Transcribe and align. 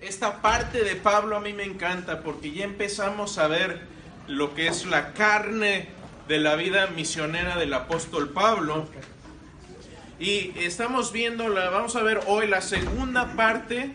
esta 0.00 0.40
parte 0.40 0.82
de 0.82 0.96
Pablo 0.96 1.36
a 1.36 1.40
mí 1.40 1.52
me 1.52 1.64
encanta 1.64 2.22
porque 2.22 2.52
ya 2.52 2.64
empezamos 2.64 3.38
a 3.38 3.48
ver 3.48 3.80
lo 4.28 4.54
que 4.54 4.66
es 4.66 4.86
la 4.86 5.12
carne 5.12 5.88
de 6.26 6.38
la 6.38 6.56
vida 6.56 6.86
misionera 6.88 7.58
del 7.58 7.74
apóstol 7.74 8.30
Pablo. 8.30 8.88
Y 10.18 10.52
estamos 10.56 11.12
viendo, 11.12 11.48
la, 11.48 11.70
vamos 11.70 11.96
a 11.96 12.02
ver 12.02 12.20
hoy 12.26 12.46
la 12.46 12.60
segunda 12.60 13.34
parte 13.34 13.94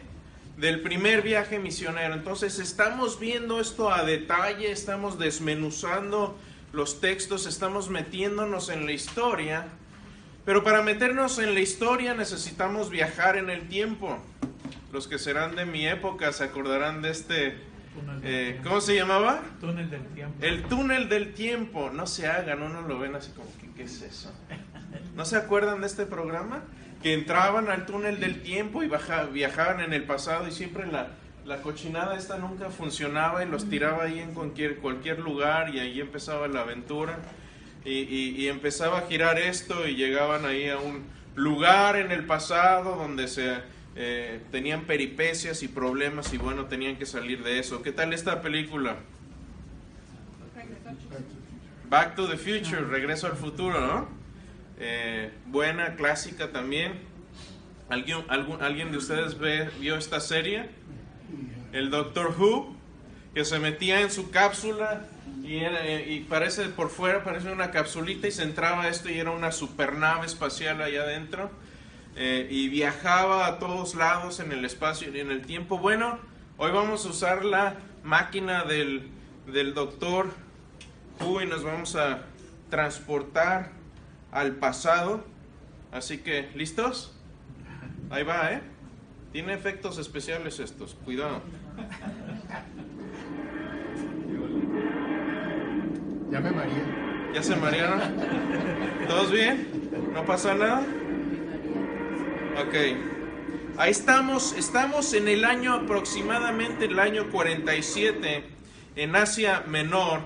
del 0.58 0.82
primer 0.82 1.22
viaje 1.22 1.60
misionero. 1.60 2.14
Entonces 2.14 2.60
estamos 2.60 3.20
viendo 3.20 3.60
esto 3.60 3.92
a 3.92 4.04
detalle, 4.04 4.72
estamos 4.72 5.18
desmenuzando 5.18 6.38
los 6.72 7.02
textos, 7.02 7.46
estamos 7.46 7.90
metiéndonos 7.90 8.70
en 8.70 8.86
la 8.86 8.92
historia. 8.92 9.68
Pero 10.46 10.64
para 10.64 10.84
meternos 10.84 11.40
en 11.40 11.56
la 11.56 11.62
historia 11.62 12.14
necesitamos 12.14 12.90
viajar 12.90 13.38
en 13.38 13.50
el 13.50 13.68
tiempo. 13.68 14.20
Los 14.96 15.10
que 15.10 15.20
serán 15.20 15.58
de 15.58 15.66
mi 15.66 15.86
época 15.86 16.32
se 16.32 16.46
acordarán 16.46 17.02
de 17.02 17.10
este, 17.12 17.58
eh, 18.24 18.62
¿cómo 18.64 18.80
se 18.80 18.96
llamaba? 18.96 19.42
Túnel 19.60 19.90
del 19.90 20.06
tiempo. 20.08 20.36
El 20.40 20.64
túnel 20.64 21.10
del 21.10 21.34
tiempo. 21.34 21.90
No 21.94 22.08
se 22.08 22.28
hagan, 22.28 22.64
uno 22.64 22.80
lo 22.82 22.98
ven 22.98 23.14
así 23.14 23.32
como, 23.32 23.50
¿qué, 23.60 23.68
qué 23.76 23.84
es 23.84 24.02
eso? 24.02 24.32
¿No 25.14 25.26
se 25.26 25.36
acuerdan 25.36 25.82
de 25.82 25.88
este 25.88 26.06
programa? 26.06 26.64
Que 27.04 27.14
entraban 27.14 27.68
al 27.70 27.86
túnel 27.86 28.22
del 28.22 28.42
tiempo 28.42 28.84
y 28.84 28.88
baja, 28.88 29.26
viajaban 29.26 29.82
en 29.82 29.92
el 29.92 30.04
pasado 30.04 30.48
y 30.48 30.52
siempre 30.54 30.88
la, 30.88 31.10
la 31.46 31.58
cochinada 31.62 32.16
esta 32.18 32.38
nunca 32.38 32.70
funcionaba 32.70 33.44
y 33.44 33.50
los 33.50 33.70
tiraba 33.70 34.06
ahí 34.06 34.20
en 34.20 34.34
cualquier, 34.34 34.78
cualquier 34.78 35.20
lugar 35.20 35.76
y 35.76 35.80
ahí 35.82 36.00
empezaba 36.00 36.48
la 36.48 36.62
aventura. 36.62 37.20
Y, 37.84 37.92
y- 38.00 38.36
y 38.38 38.48
empezaba 38.48 39.00
a 39.00 39.02
girar 39.10 39.40
esto 39.40 39.86
y 39.90 39.96
llegaban 39.98 40.46
ahí 40.46 40.70
a 40.70 40.78
un 40.78 41.04
lugar 41.36 41.98
en 41.98 42.14
el 42.14 42.26
pasado 42.26 42.96
donde 42.96 43.28
se 43.28 43.75
eh, 43.96 44.42
tenían 44.52 44.82
peripecias 44.82 45.64
y 45.64 45.68
problemas 45.68 46.34
y 46.34 46.38
bueno, 46.38 46.66
tenían 46.66 46.98
que 46.98 47.06
salir 47.06 47.44
de 47.44 47.60
eso. 47.60 47.82
¿Qué 47.82 47.92
tal 47.92 48.14
esta 48.14 48.42
película? 48.42 48.98
Back 51.90 52.16
to 52.16 52.28
the 52.28 52.38
Future, 52.38 52.82
Regreso 52.86 53.28
al 53.28 53.36
Futuro, 53.38 53.80
¿no? 53.80 54.08
Eh, 54.80 55.32
buena, 55.46 55.96
clásica 55.96 56.52
también. 56.52 56.94
¿Alguien, 57.90 58.26
¿Alguien 58.62 58.92
de 58.92 58.98
ustedes 58.98 59.38
ve- 59.38 59.70
vio 59.80 59.96
esta 59.96 60.20
serie? 60.20 60.70
El 61.72 61.90
Doctor 61.92 62.34
Who, 62.38 62.76
que 63.34 63.46
se 63.46 63.60
metía 63.60 64.02
en 64.02 64.10
su 64.12 64.32
cápsula 64.32 65.06
y, 65.44 65.58
eh, 65.58 66.06
y 66.10 66.20
parece 66.22 66.64
por 66.70 66.90
fuera, 66.90 67.24
parece 67.24 67.52
una 67.52 67.70
capsulita 67.72 68.28
y 68.28 68.32
se 68.32 68.44
entraba 68.44 68.88
esto 68.88 69.10
y 69.10 69.20
era 69.20 69.32
una 69.32 69.52
supernave 69.52 70.26
espacial 70.26 70.82
allá 70.82 71.04
adentro. 71.04 71.52
Eh, 72.16 72.48
y 72.50 72.70
viajaba 72.70 73.46
a 73.46 73.60
todos 73.60 73.96
lados 73.96 74.40
en 74.40 74.52
el 74.52 74.64
espacio 74.64 75.14
y 75.14 75.20
en 75.20 75.32
el 75.32 75.46
tiempo. 75.46 75.78
Bueno, 75.78 76.18
hoy 76.58 76.72
vamos 76.72 77.06
a 77.06 77.10
usar 77.10 77.44
la 77.44 77.76
máquina 78.04 78.64
del, 78.64 79.10
del 79.48 79.74
Doctor 79.74 80.32
Who 81.20 81.42
y 81.42 81.48
nos 81.48 81.64
vamos 81.64 81.96
a 81.96 82.24
transportar 82.70 83.72
al 84.32 84.56
pasado. 84.56 85.26
Así 85.92 86.20
que, 86.20 86.50
¿listos? 86.56 87.14
Ahí 88.10 88.24
va, 88.24 88.52
¿eh? 88.52 88.62
Tiene 89.32 89.54
efectos 89.54 89.98
especiales 89.98 90.60
estos, 90.60 90.96
cuidado. 90.96 91.42
Ya 96.32 96.40
me 96.40 96.52
mareé. 96.52 97.06
¿Ya 97.34 97.44
se 97.44 97.56
marearon? 97.58 98.00
¿Todos 99.08 99.32
bien? 99.32 99.68
¿No 100.14 100.26
pasa 100.26 100.56
nada? 100.56 100.86
Ok. 102.58 102.74
Ahí 103.78 103.92
estamos, 103.92 104.54
estamos 104.54 105.14
en 105.14 105.28
el 105.28 105.44
año 105.44 105.74
aproximadamente 105.74 106.86
el 106.86 106.98
año 107.00 107.30
47 107.30 108.46
en 108.96 109.16
Asia 109.18 109.66
Menor. 109.68 110.22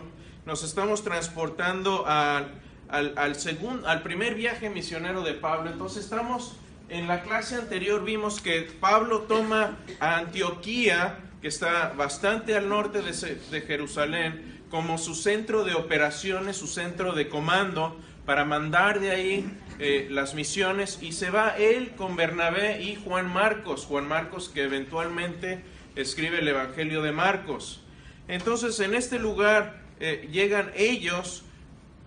Nos 0.45 0.63
estamos 0.63 1.03
transportando 1.03 2.05
al, 2.05 2.61
al, 2.87 3.17
al 3.17 3.35
al 3.83 4.03
primer 4.03 4.35
viaje 4.35 4.69
misionero 4.69 5.23
de 5.23 5.33
Pablo. 5.33 5.71
Entonces 5.71 6.03
estamos, 6.03 6.55
en 6.89 7.07
la 7.07 7.23
clase 7.23 7.55
anterior 7.55 8.03
vimos 8.03 8.41
que 8.41 8.61
Pablo 8.79 9.21
toma 9.21 9.79
a 9.99 10.17
Antioquía, 10.19 11.17
que 11.41 11.47
está 11.47 11.93
bastante 11.97 12.55
al 12.55 12.69
norte 12.69 13.01
de, 13.01 13.39
de 13.49 13.61
Jerusalén, 13.61 14.61
como 14.69 14.99
su 14.99 15.15
centro 15.15 15.63
de 15.63 15.73
operaciones, 15.73 16.57
su 16.57 16.67
centro 16.67 17.13
de 17.13 17.27
comando, 17.27 17.97
para 18.29 18.45
mandar 18.45 18.99
de 18.99 19.09
ahí 19.09 19.51
eh, 19.79 20.05
las 20.11 20.35
misiones 20.35 20.99
y 21.01 21.13
se 21.13 21.31
va 21.31 21.57
él 21.57 21.93
con 21.97 22.15
Bernabé 22.15 22.79
y 22.79 22.93
Juan 22.93 23.27
Marcos, 23.27 23.87
Juan 23.87 24.07
Marcos 24.07 24.49
que 24.49 24.65
eventualmente 24.65 25.63
escribe 25.95 26.37
el 26.37 26.47
Evangelio 26.47 27.01
de 27.01 27.11
Marcos. 27.11 27.81
Entonces 28.27 28.79
en 28.81 28.93
este 28.93 29.17
lugar 29.17 29.81
eh, 29.99 30.29
llegan 30.31 30.71
ellos 30.75 31.43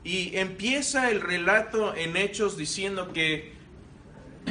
y 0.04 0.36
empieza 0.36 1.10
el 1.10 1.22
relato 1.22 1.92
en 1.96 2.16
Hechos 2.16 2.56
diciendo 2.56 3.12
que 3.12 3.54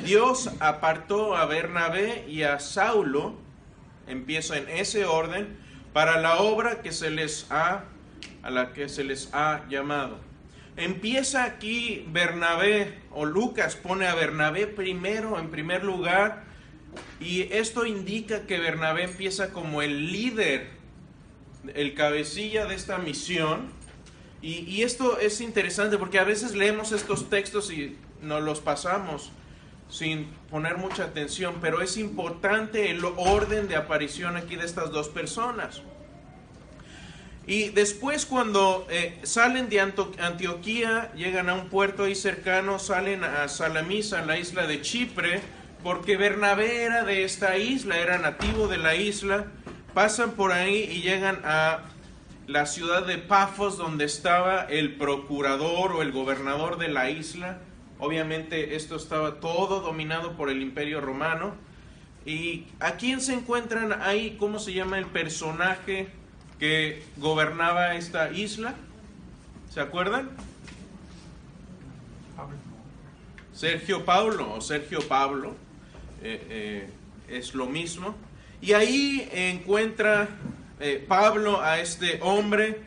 Dios 0.03 0.49
apartó 0.59 1.37
a 1.37 1.45
Bernabé 1.45 2.25
y 2.27 2.43
a 2.43 2.59
Saulo, 2.59 3.35
empieza 4.07 4.57
en 4.57 4.67
ese 4.67 5.05
orden, 5.05 5.55
para 5.93 6.19
la 6.19 6.41
obra 6.41 6.81
que 6.81 6.91
se 6.91 7.09
les 7.09 7.49
ha, 7.49 7.85
a 8.43 8.49
la 8.49 8.73
que 8.73 8.89
se 8.89 9.05
les 9.05 9.33
ha 9.33 9.65
llamado. 9.69 10.30
Empieza 10.77 11.43
aquí 11.43 12.05
Bernabé, 12.11 12.99
o 13.11 13.25
Lucas 13.25 13.75
pone 13.75 14.07
a 14.07 14.15
Bernabé 14.15 14.67
primero, 14.67 15.37
en 15.37 15.49
primer 15.49 15.83
lugar, 15.83 16.43
y 17.19 17.41
esto 17.53 17.85
indica 17.85 18.47
que 18.47 18.59
Bernabé 18.59 19.03
empieza 19.03 19.51
como 19.51 19.81
el 19.81 20.11
líder, 20.11 20.69
el 21.73 21.93
cabecilla 21.93 22.65
de 22.65 22.75
esta 22.75 22.97
misión. 22.97 23.69
Y, 24.41 24.81
esto 24.81 25.19
es 25.19 25.39
interesante 25.39 25.99
porque 25.99 26.17
a 26.17 26.23
veces 26.23 26.55
leemos 26.55 26.91
estos 26.91 27.29
textos 27.29 27.71
y 27.71 27.95
nos 28.23 28.41
los 28.41 28.59
pasamos 28.59 29.31
sin 29.87 30.25
poner 30.49 30.77
mucha 30.77 31.03
atención, 31.03 31.55
pero 31.61 31.81
es 31.81 31.97
importante 31.97 32.89
el 32.89 33.05
orden 33.05 33.67
de 33.67 33.75
aparición 33.75 34.37
aquí 34.37 34.55
de 34.55 34.65
estas 34.65 34.89
dos 34.89 35.09
personas. 35.09 35.83
Y 37.47 37.69
después 37.69 38.25
cuando 38.25 38.85
eh, 38.89 39.19
salen 39.23 39.67
de 39.69 39.79
Antioquía, 39.79 41.11
llegan 41.15 41.49
a 41.49 41.55
un 41.55 41.69
puerto 41.69 42.03
ahí 42.03 42.15
cercano, 42.15 42.77
salen 42.77 43.23
a 43.23 43.47
Salamisa, 43.47 44.23
la 44.23 44.37
isla 44.37 44.67
de 44.67 44.81
Chipre, 44.81 45.41
porque 45.83 46.17
Bernabé 46.17 46.83
era 46.83 47.03
de 47.03 47.23
esta 47.23 47.57
isla, 47.57 47.97
era 47.97 48.19
nativo 48.19 48.67
de 48.67 48.77
la 48.77 48.95
isla, 48.95 49.47
pasan 49.95 50.31
por 50.31 50.51
ahí 50.51 50.87
y 50.91 51.01
llegan 51.01 51.41
a 51.43 51.79
la 52.45 52.67
ciudad 52.67 53.07
de 53.07 53.17
Pafos, 53.17 53.77
donde 53.77 54.05
estaba 54.05 54.61
el 54.61 54.95
procurador 54.95 55.93
o 55.93 56.03
el 56.03 56.11
gobernador 56.11 56.77
de 56.77 56.89
la 56.89 57.09
isla. 57.09 57.57
Obviamente 57.97 58.75
esto 58.75 58.95
estaba 58.95 59.39
todo 59.39 59.81
dominado 59.81 60.33
por 60.33 60.49
el 60.49 60.61
imperio 60.61 61.01
romano. 61.01 61.55
¿Y 62.23 62.67
a 62.79 62.97
quién 62.97 63.19
se 63.19 63.33
encuentran 63.33 63.99
ahí? 64.01 64.37
¿Cómo 64.39 64.59
se 64.59 64.73
llama 64.73 64.99
el 64.99 65.07
personaje 65.07 66.09
que 66.61 67.01
gobernaba 67.17 67.95
esta 67.95 68.31
isla? 68.31 68.75
¿Se 69.73 69.79
acuerdan? 69.79 70.29
Sergio 73.51 74.05
Paulo 74.05 74.53
o 74.53 74.61
Sergio 74.61 74.99
Pablo, 75.07 75.55
eh, 76.21 76.45
eh, 76.49 76.89
es 77.29 77.55
lo 77.55 77.65
mismo. 77.65 78.13
Y 78.61 78.73
ahí 78.73 79.27
encuentra 79.33 80.29
eh, 80.79 81.03
Pablo 81.07 81.59
a 81.61 81.79
este 81.79 82.19
hombre 82.21 82.79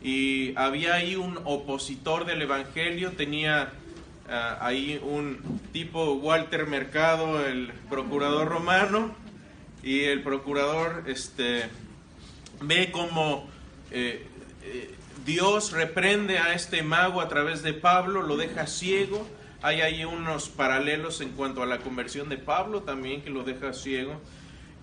y 0.00 0.56
había 0.56 0.94
ahí 0.94 1.16
un 1.16 1.40
opositor 1.42 2.26
del 2.26 2.42
Evangelio, 2.42 3.10
tenía 3.10 3.72
ah, 4.30 4.58
ahí 4.60 5.00
un 5.02 5.60
tipo 5.72 6.12
Walter 6.14 6.68
Mercado, 6.68 7.44
el 7.44 7.72
procurador 7.90 8.46
romano, 8.46 9.16
y 9.82 10.04
el 10.04 10.22
procurador 10.22 11.02
este, 11.08 11.64
ve 12.60 12.90
como 12.90 13.48
eh, 13.90 14.26
eh, 14.62 14.94
Dios 15.24 15.72
reprende 15.72 16.38
a 16.38 16.54
este 16.54 16.82
mago 16.82 17.20
a 17.20 17.28
través 17.28 17.62
de 17.62 17.72
Pablo, 17.72 18.22
lo 18.22 18.36
deja 18.36 18.66
ciego. 18.66 19.26
Hay 19.62 19.80
ahí 19.80 20.04
unos 20.04 20.48
paralelos 20.48 21.20
en 21.20 21.30
cuanto 21.30 21.62
a 21.62 21.66
la 21.66 21.78
conversión 21.78 22.28
de 22.28 22.36
Pablo 22.36 22.82
también 22.82 23.22
que 23.22 23.30
lo 23.30 23.42
deja 23.42 23.72
ciego. 23.72 24.20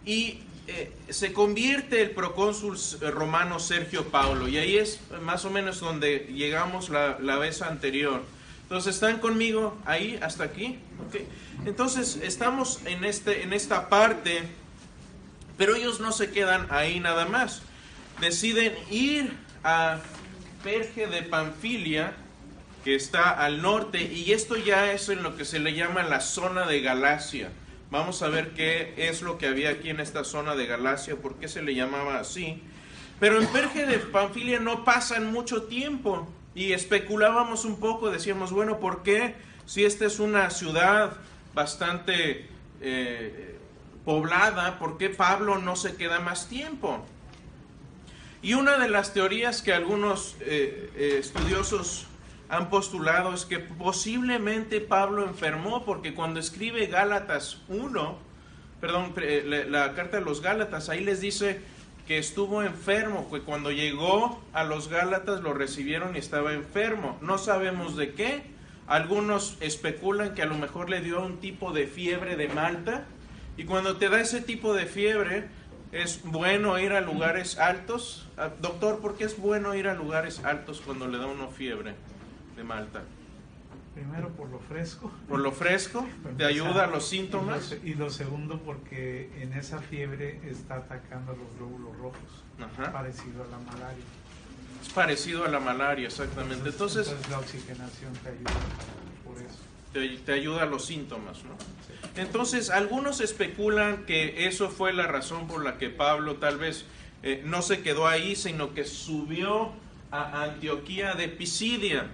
Y 0.06 0.40
eh, 0.68 0.92
se 1.10 1.34
convierte 1.34 2.02
el 2.02 2.12
procónsul 2.12 2.78
romano 3.12 3.60
Sergio 3.60 4.06
Paulo. 4.06 4.48
Y 4.48 4.58
ahí 4.58 4.78
es 4.78 5.00
más 5.22 5.46
o 5.46 5.50
menos 5.50 5.80
donde 5.80 6.28
llegamos 6.34 6.90
la, 6.90 7.18
la 7.22 7.38
vez 7.38 7.62
anterior. 7.62 8.22
Entonces, 8.64 8.96
¿están 8.96 9.20
conmigo 9.20 9.78
ahí 9.86 10.18
hasta 10.22 10.46
aquí? 10.46 10.80
Entonces, 11.66 12.20
estamos 12.24 12.80
en, 12.86 13.06
este, 13.06 13.44
en 13.44 13.54
esta 13.54 13.88
parte, 13.88 14.42
pero 15.58 15.76
ellos 15.76 16.00
no 16.00 16.12
se 16.12 16.32
quedan 16.32 16.68
ahí 16.70 17.00
nada 17.00 17.26
más. 17.26 17.62
Deciden 18.20 18.74
ir 18.90 19.34
a 19.64 20.00
Perge 20.64 21.08
de 21.08 21.24
Panfilia, 21.24 22.14
que 22.84 22.96
está 22.96 23.30
al 23.30 23.62
norte, 23.62 24.02
y 24.02 24.32
esto 24.34 24.58
ya 24.58 24.92
es 24.92 25.10
en 25.10 25.24
lo 25.24 25.36
que 25.38 25.46
se 25.46 25.60
le 25.60 25.74
llama 25.74 26.04
la 26.04 26.22
zona 26.22 26.66
de 26.66 26.82
Galacia. 26.82 27.50
Vamos 27.92 28.22
a 28.24 28.30
ver 28.30 28.52
qué 28.52 28.94
es 28.98 29.22
lo 29.22 29.38
que 29.38 29.48
había 29.48 29.70
aquí 29.70 29.90
en 29.90 30.00
esta 30.00 30.24
zona 30.24 30.56
de 30.56 30.66
Galacia, 30.66 31.16
por 31.16 31.36
qué 31.36 31.48
se 31.48 31.62
le 31.62 31.76
llamaba 31.76 32.20
así. 32.20 32.62
Pero 33.20 33.40
en 33.40 33.48
Perge 33.48 33.86
de 33.86 34.00
Panfilia 34.00 34.60
no 34.60 34.84
pasan 34.84 35.32
mucho 35.32 35.64
tiempo 35.64 36.28
y 36.56 36.74
especulábamos 36.74 37.66
un 37.66 37.80
poco, 37.80 38.10
decíamos, 38.10 38.52
bueno, 38.52 38.80
¿por 38.80 39.04
qué 39.04 39.36
si 39.66 39.86
esta 39.86 40.06
es 40.06 40.20
una 40.20 40.50
ciudad 40.50 41.14
bastante 41.54 42.48
eh, 42.82 43.60
poblada, 44.06 44.80
¿por 44.80 44.98
qué 44.98 45.10
Pablo 45.10 45.58
no 45.58 45.76
se 45.76 45.96
queda 45.96 46.20
más 46.20 46.48
tiempo? 46.50 47.06
Y 48.42 48.56
una 48.56 48.78
de 48.78 48.90
las 48.90 49.14
teorías 49.14 49.62
que 49.62 49.74
algunos 49.74 50.36
eh, 50.42 50.92
eh, 50.96 51.16
estudiosos 51.20 52.08
han 52.50 52.70
postulado 52.70 53.34
es 53.34 53.46
que 53.46 53.60
posiblemente 53.60 54.82
Pablo 54.82 55.26
enfermó 55.26 55.86
porque 55.86 56.14
cuando 56.14 56.40
escribe 56.40 56.88
Gálatas 56.88 57.62
1, 57.70 58.18
perdón, 58.82 59.14
la, 59.46 59.94
carta 59.94 60.18
de 60.18 60.26
los 60.26 60.42
Gálatas, 60.42 60.90
ahí 60.90 61.04
les 61.04 61.22
dice 61.22 61.62
que 62.06 62.18
estuvo 62.18 62.62
enfermo, 62.62 63.30
que 63.32 63.40
cuando 63.40 63.72
llegó 63.72 64.44
a 64.52 64.66
los 64.66 64.90
Gálatas 64.90 65.42
lo 65.42 65.54
recibieron 65.54 66.16
y 66.16 66.20
estaba 66.20 66.54
enfermo. 66.54 67.18
No 67.22 67.38
sabemos 67.38 67.96
de 67.96 68.14
qué. 68.14 68.44
Algunos 68.88 69.56
especulan 69.62 70.36
que 70.36 70.42
a 70.42 70.46
lo 70.46 70.56
mejor 70.56 70.90
le 70.90 71.00
dio 71.00 71.26
un 71.26 71.38
tipo 71.38 71.72
de 71.72 71.88
fiebre 71.88 72.36
de 72.36 72.50
Malta. 72.50 73.06
Y 73.58 73.66
cuando 73.66 73.98
te 73.98 74.10
da 74.10 74.20
ese 74.20 74.42
tipo 74.42 74.74
de 74.74 74.86
fiebre, 74.86 75.48
es 75.92 76.22
bueno 76.24 76.80
ir 76.80 76.94
a 76.94 77.02
lugares 77.02 77.60
altos. 77.60 78.28
Ah, 78.38 78.50
doctor, 78.60 79.00
¿por 79.00 79.16
qué 79.16 79.26
es 79.26 79.38
bueno 79.38 79.76
ir 79.76 79.88
a 79.88 79.94
lugares 79.94 80.44
altos 80.44 80.82
cuando 80.82 81.08
le 81.08 81.20
da 81.20 81.28
uno 81.28 81.50
fiebre 81.50 81.94
de 82.56 82.64
Malta? 82.64 83.04
Primero 83.94 84.30
por 84.30 84.50
lo 84.50 84.60
fresco. 84.60 85.12
Por 85.30 85.40
lo 85.40 85.52
fresco, 85.52 86.08
te 86.38 86.46
ayuda 86.46 86.86
a 86.86 86.88
los 86.88 87.08
síntomas. 87.08 87.76
Y 87.84 87.94
lo, 87.94 88.10
segundo 88.10 88.60
porque 88.60 89.30
en 89.40 89.54
esa 89.54 89.80
fiebre 89.82 90.42
está 90.50 90.78
atacando 90.78 91.36
los 91.36 91.56
glóbulos 91.58 91.96
rojos, 91.98 92.92
parecido 92.92 93.44
a 93.44 93.48
la 93.48 93.60
malaria. 93.60 94.04
Es 94.82 94.90
parecido 94.90 95.46
a 95.46 95.48
la 95.48 95.60
malaria, 95.60 96.08
exactamente. 96.08 96.70
Entonces, 96.70 97.16
la 97.30 97.40
oxigenación 97.40 98.14
te 98.14 98.30
ayuda 98.30 98.52
por 99.24 99.38
eso. 99.38 99.60
Te, 100.26 100.34
ayuda 100.34 100.64
a 100.64 100.66
los 100.66 100.86
síntomas, 100.86 101.44
¿no? 101.44 101.56
Entonces, 102.16 102.70
algunos 102.70 103.22
especulan 103.22 104.06
que 104.06 104.48
eso 104.48 104.70
fue 104.70 104.94
la 104.94 105.08
razón 105.08 105.48
por 105.48 105.64
la 105.64 105.78
que 105.78 105.90
Pablo 105.90 106.36
tal 106.36 106.58
vez 106.58 106.86
eh, 107.24 107.42
no 107.46 107.62
se 107.62 107.82
quedó 107.82 108.08
ahí, 108.08 108.36
sino 108.36 108.74
que 108.74 108.86
subió 108.86 109.72
a 110.12 110.44
Antioquía 110.44 111.16
de 111.16 111.28
Pisidia 111.28 112.10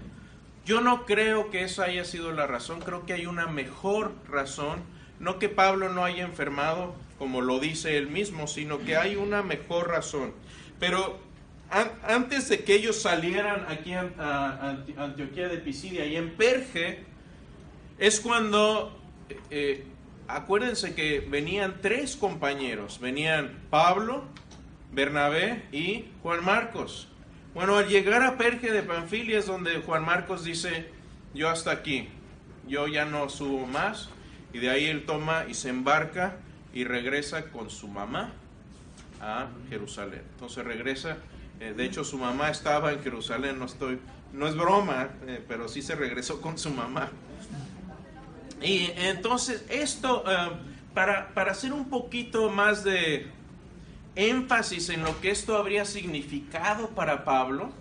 yo 0.70 0.82
no 0.82 1.08
creo 1.08 1.50
que 1.50 1.64
esa 1.64 1.86
haya 1.86 2.06
sido 2.06 2.32
la 2.32 2.46
razón, 2.46 2.80
creo 2.82 3.04
que 3.04 3.14
hay 3.14 3.26
una 3.26 3.48
mejor 3.48 4.14
razón, 4.30 4.84
no 5.20 5.40
que 5.40 5.50
Pablo 5.50 5.90
no 5.90 6.06
haya 6.06 6.24
enfermado, 6.24 6.94
como 7.18 7.42
lo 7.42 7.60
dice 7.60 7.98
él 7.98 8.08
mismo, 8.08 8.46
sino 8.46 8.78
que 8.78 8.96
hay 8.96 9.16
una 9.16 9.42
mejor 9.42 9.88
razón. 9.88 10.32
Pero 10.80 11.20
antes 12.08 12.50
de 12.50 12.64
que 12.64 12.76
ellos 12.76 13.02
salieran 13.02 13.66
aquí 13.68 13.94
a, 13.94 14.78
Antioquía 14.98 15.48
de 15.48 15.58
Pisidia 15.58 16.06
y 16.06 16.18
en 16.18 16.36
Perge, 16.36 17.00
es 17.98 18.20
cuando, 18.20 18.96
eh, 19.50 19.88
acuérdense 20.30 20.94
que 20.94 21.20
venían 21.20 21.82
tres 21.82 22.16
compañeros, 22.16 23.00
venían 23.00 23.58
Pablo, 23.70 24.24
Bernabé 24.92 25.64
y 25.72 26.06
Juan 26.22 26.46
Marcos. 26.46 27.08
Bueno, 27.54 27.78
al 27.78 27.88
llegar 27.88 28.22
a 28.22 28.38
Perge 28.38 28.72
de 28.72 28.84
Panfilia 28.84 29.40
es 29.40 29.48
donde 29.48 29.82
Juan 29.82 30.06
Marcos 30.06 30.44
dice, 30.44 30.92
yo 31.34 31.50
hasta 31.50 31.72
aquí, 31.72 32.10
yo 32.68 32.88
ya 32.88 33.06
no 33.06 33.28
subo 33.30 33.66
más. 33.66 34.10
Y 34.54 34.60
de 34.60 34.70
ahí 34.70 34.86
él 34.86 35.06
toma 35.06 35.46
y 35.48 35.54
se 35.54 35.70
embarca 35.70 36.38
y 36.74 36.84
regresa 36.84 37.50
con 37.52 37.70
su 37.70 37.88
mamá 37.88 38.32
a 39.22 39.48
Jerusalén. 39.70 40.22
Entonces 40.34 40.64
regresa, 40.64 41.18
eh, 41.60 41.74
de 41.76 41.86
hecho 41.86 42.04
su 42.04 42.18
mamá 42.18 42.50
estaba 42.50 42.92
en 42.92 43.02
Jerusalén, 43.02 43.60
no 43.60 43.66
estoy, 43.66 44.00
no 44.34 44.48
es 44.48 44.56
broma, 44.56 45.10
eh, 45.28 45.44
pero 45.48 45.68
sí 45.68 45.82
se 45.82 45.96
regresó 45.96 46.42
con 46.42 46.58
su 46.58 46.72
mamá. 46.72 47.10
Y 48.62 48.92
entonces 48.96 49.66
esto, 49.70 50.24
eh, 50.28 50.52
para, 50.94 51.34
para 51.34 51.52
hacer 51.52 51.74
un 51.74 51.90
poquito 51.90 52.50
más 52.50 52.84
de, 52.84 53.32
énfasis 54.20 54.90
en 54.90 55.04
lo 55.04 55.20
que 55.22 55.32
esto 55.32 55.56
habría 55.56 55.86
significado 55.86 56.90
para 56.90 57.24
Pablo, 57.24 57.72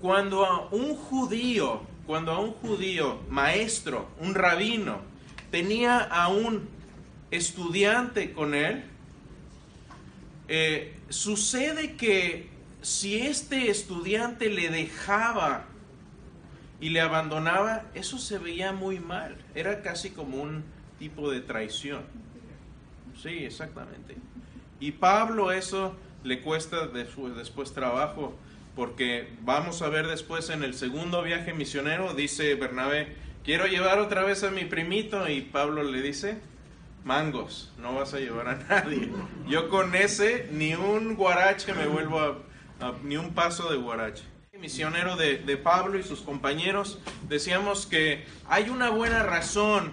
cuando 0.00 0.44
a 0.44 0.68
un 0.68 0.94
judío, 0.94 1.80
cuando 2.06 2.32
a 2.32 2.40
un 2.40 2.52
judío 2.52 3.20
maestro, 3.30 4.08
un 4.20 4.34
rabino, 4.34 5.00
tenía 5.50 5.98
a 5.98 6.28
un 6.28 6.68
estudiante 7.30 8.32
con 8.32 8.54
él, 8.54 8.84
eh, 10.48 10.98
sucede 11.08 11.96
que 11.96 12.50
si 12.82 13.16
este 13.16 13.70
estudiante 13.70 14.50
le 14.50 14.68
dejaba 14.68 15.64
y 16.82 16.88
le 16.88 17.00
abandonaba, 17.00 17.84
eso 17.94 18.18
se 18.18 18.38
veía 18.38 18.72
muy 18.72 18.98
mal. 18.98 19.36
Era 19.54 19.82
casi 19.82 20.10
como 20.10 20.42
un 20.42 20.64
tipo 20.98 21.30
de 21.30 21.40
traición. 21.40 22.02
Sí, 23.22 23.44
exactamente. 23.44 24.16
Y 24.80 24.90
Pablo 24.90 25.52
eso 25.52 25.94
le 26.24 26.40
cuesta 26.40 26.88
después, 26.88 27.72
trabajo, 27.72 28.36
porque 28.74 29.28
vamos 29.42 29.80
a 29.80 29.88
ver 29.88 30.08
después 30.08 30.50
en 30.50 30.64
el 30.64 30.74
segundo 30.74 31.22
viaje 31.22 31.54
misionero, 31.54 32.14
dice 32.14 32.56
Bernabé, 32.56 33.14
quiero 33.44 33.66
llevar 33.68 34.00
otra 34.00 34.24
vez 34.24 34.42
a 34.42 34.50
mi 34.50 34.64
primito 34.64 35.28
y 35.28 35.40
Pablo 35.40 35.84
le 35.84 36.02
dice, 36.02 36.40
mangos, 37.04 37.72
no 37.78 37.94
vas 37.94 38.12
a 38.12 38.18
llevar 38.18 38.48
a 38.48 38.54
nadie. 38.56 39.08
Yo 39.46 39.68
con 39.68 39.94
ese 39.94 40.48
ni 40.50 40.74
un 40.74 41.14
guarache 41.14 41.74
me 41.74 41.86
vuelvo 41.86 42.20
a, 42.20 42.38
ni 43.04 43.16
un 43.16 43.34
paso 43.34 43.70
de 43.70 43.76
guarache. 43.76 44.24
Misionero 44.62 45.16
de, 45.16 45.56
Pablo 45.56 45.98
y 45.98 46.04
sus 46.04 46.20
compañeros, 46.20 47.00
decíamos 47.28 47.84
que 47.84 48.24
hay 48.48 48.70
una 48.70 48.90
buena 48.90 49.24
razón 49.24 49.92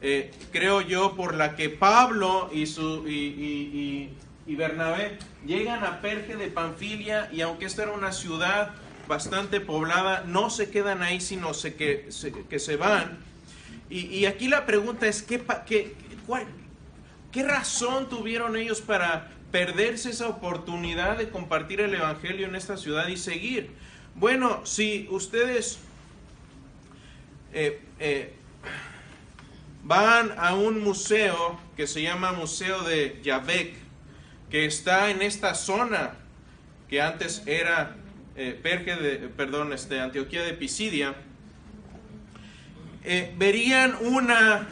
eh, 0.00 0.32
creo 0.50 0.80
yo, 0.80 1.14
por 1.14 1.36
la 1.36 1.54
que 1.54 1.70
Pablo 1.70 2.50
y, 2.52 2.66
su, 2.66 3.06
y, 3.06 4.10
Bernabé 4.48 5.18
llegan 5.46 5.84
a 5.84 6.00
Perge 6.00 6.34
de 6.34 6.48
Panfilia 6.48 7.30
y 7.32 7.40
aunque 7.42 7.66
esta 7.66 7.84
era 7.84 7.92
una 7.92 8.10
ciudad 8.10 8.72
bastante 9.06 9.60
poblada, 9.60 10.24
no 10.26 10.50
se 10.50 10.68
quedan 10.68 11.02
ahí, 11.02 11.20
sino 11.20 11.54
se, 11.54 11.76
que, 11.76 12.06
se, 12.10 12.32
que 12.32 12.58
se 12.58 12.76
van. 12.76 13.18
Y, 13.88 14.26
aquí 14.26 14.48
la 14.48 14.66
pregunta 14.66 15.06
es, 15.06 15.22
¿qué, 15.22 15.40
qué, 15.64 15.94
¿qué 17.30 17.42
razón 17.44 18.08
tuvieron 18.08 18.56
ellos 18.56 18.80
para 18.80 19.30
perderse 19.52 20.10
esa 20.10 20.26
oportunidad 20.28 21.18
de 21.18 21.28
compartir 21.28 21.80
el 21.80 21.94
Evangelio 21.94 22.48
en 22.48 22.56
esta 22.56 22.76
ciudad 22.76 23.06
y 23.06 23.16
seguir? 23.16 23.70
Bueno, 24.14 24.64
si 24.66 25.08
ustedes 25.10 25.78
eh, 27.54 27.80
eh, 27.98 28.34
van 29.82 30.34
a 30.36 30.54
un 30.54 30.82
museo 30.82 31.58
que 31.76 31.86
se 31.86 32.02
llama 32.02 32.32
Museo 32.32 32.82
de 32.82 33.20
Yavek, 33.22 33.74
que 34.50 34.66
está 34.66 35.10
en 35.10 35.22
esta 35.22 35.54
zona 35.54 36.14
que 36.88 37.00
antes 37.00 37.42
era 37.46 37.96
eh, 38.36 38.58
Perge 38.62 38.96
de, 38.96 39.28
perdón, 39.28 39.72
este, 39.72 39.98
Antioquía 39.98 40.42
de 40.42 40.52
Pisidia, 40.52 41.14
eh, 43.04 43.34
verían 43.36 43.96
una, 44.02 44.68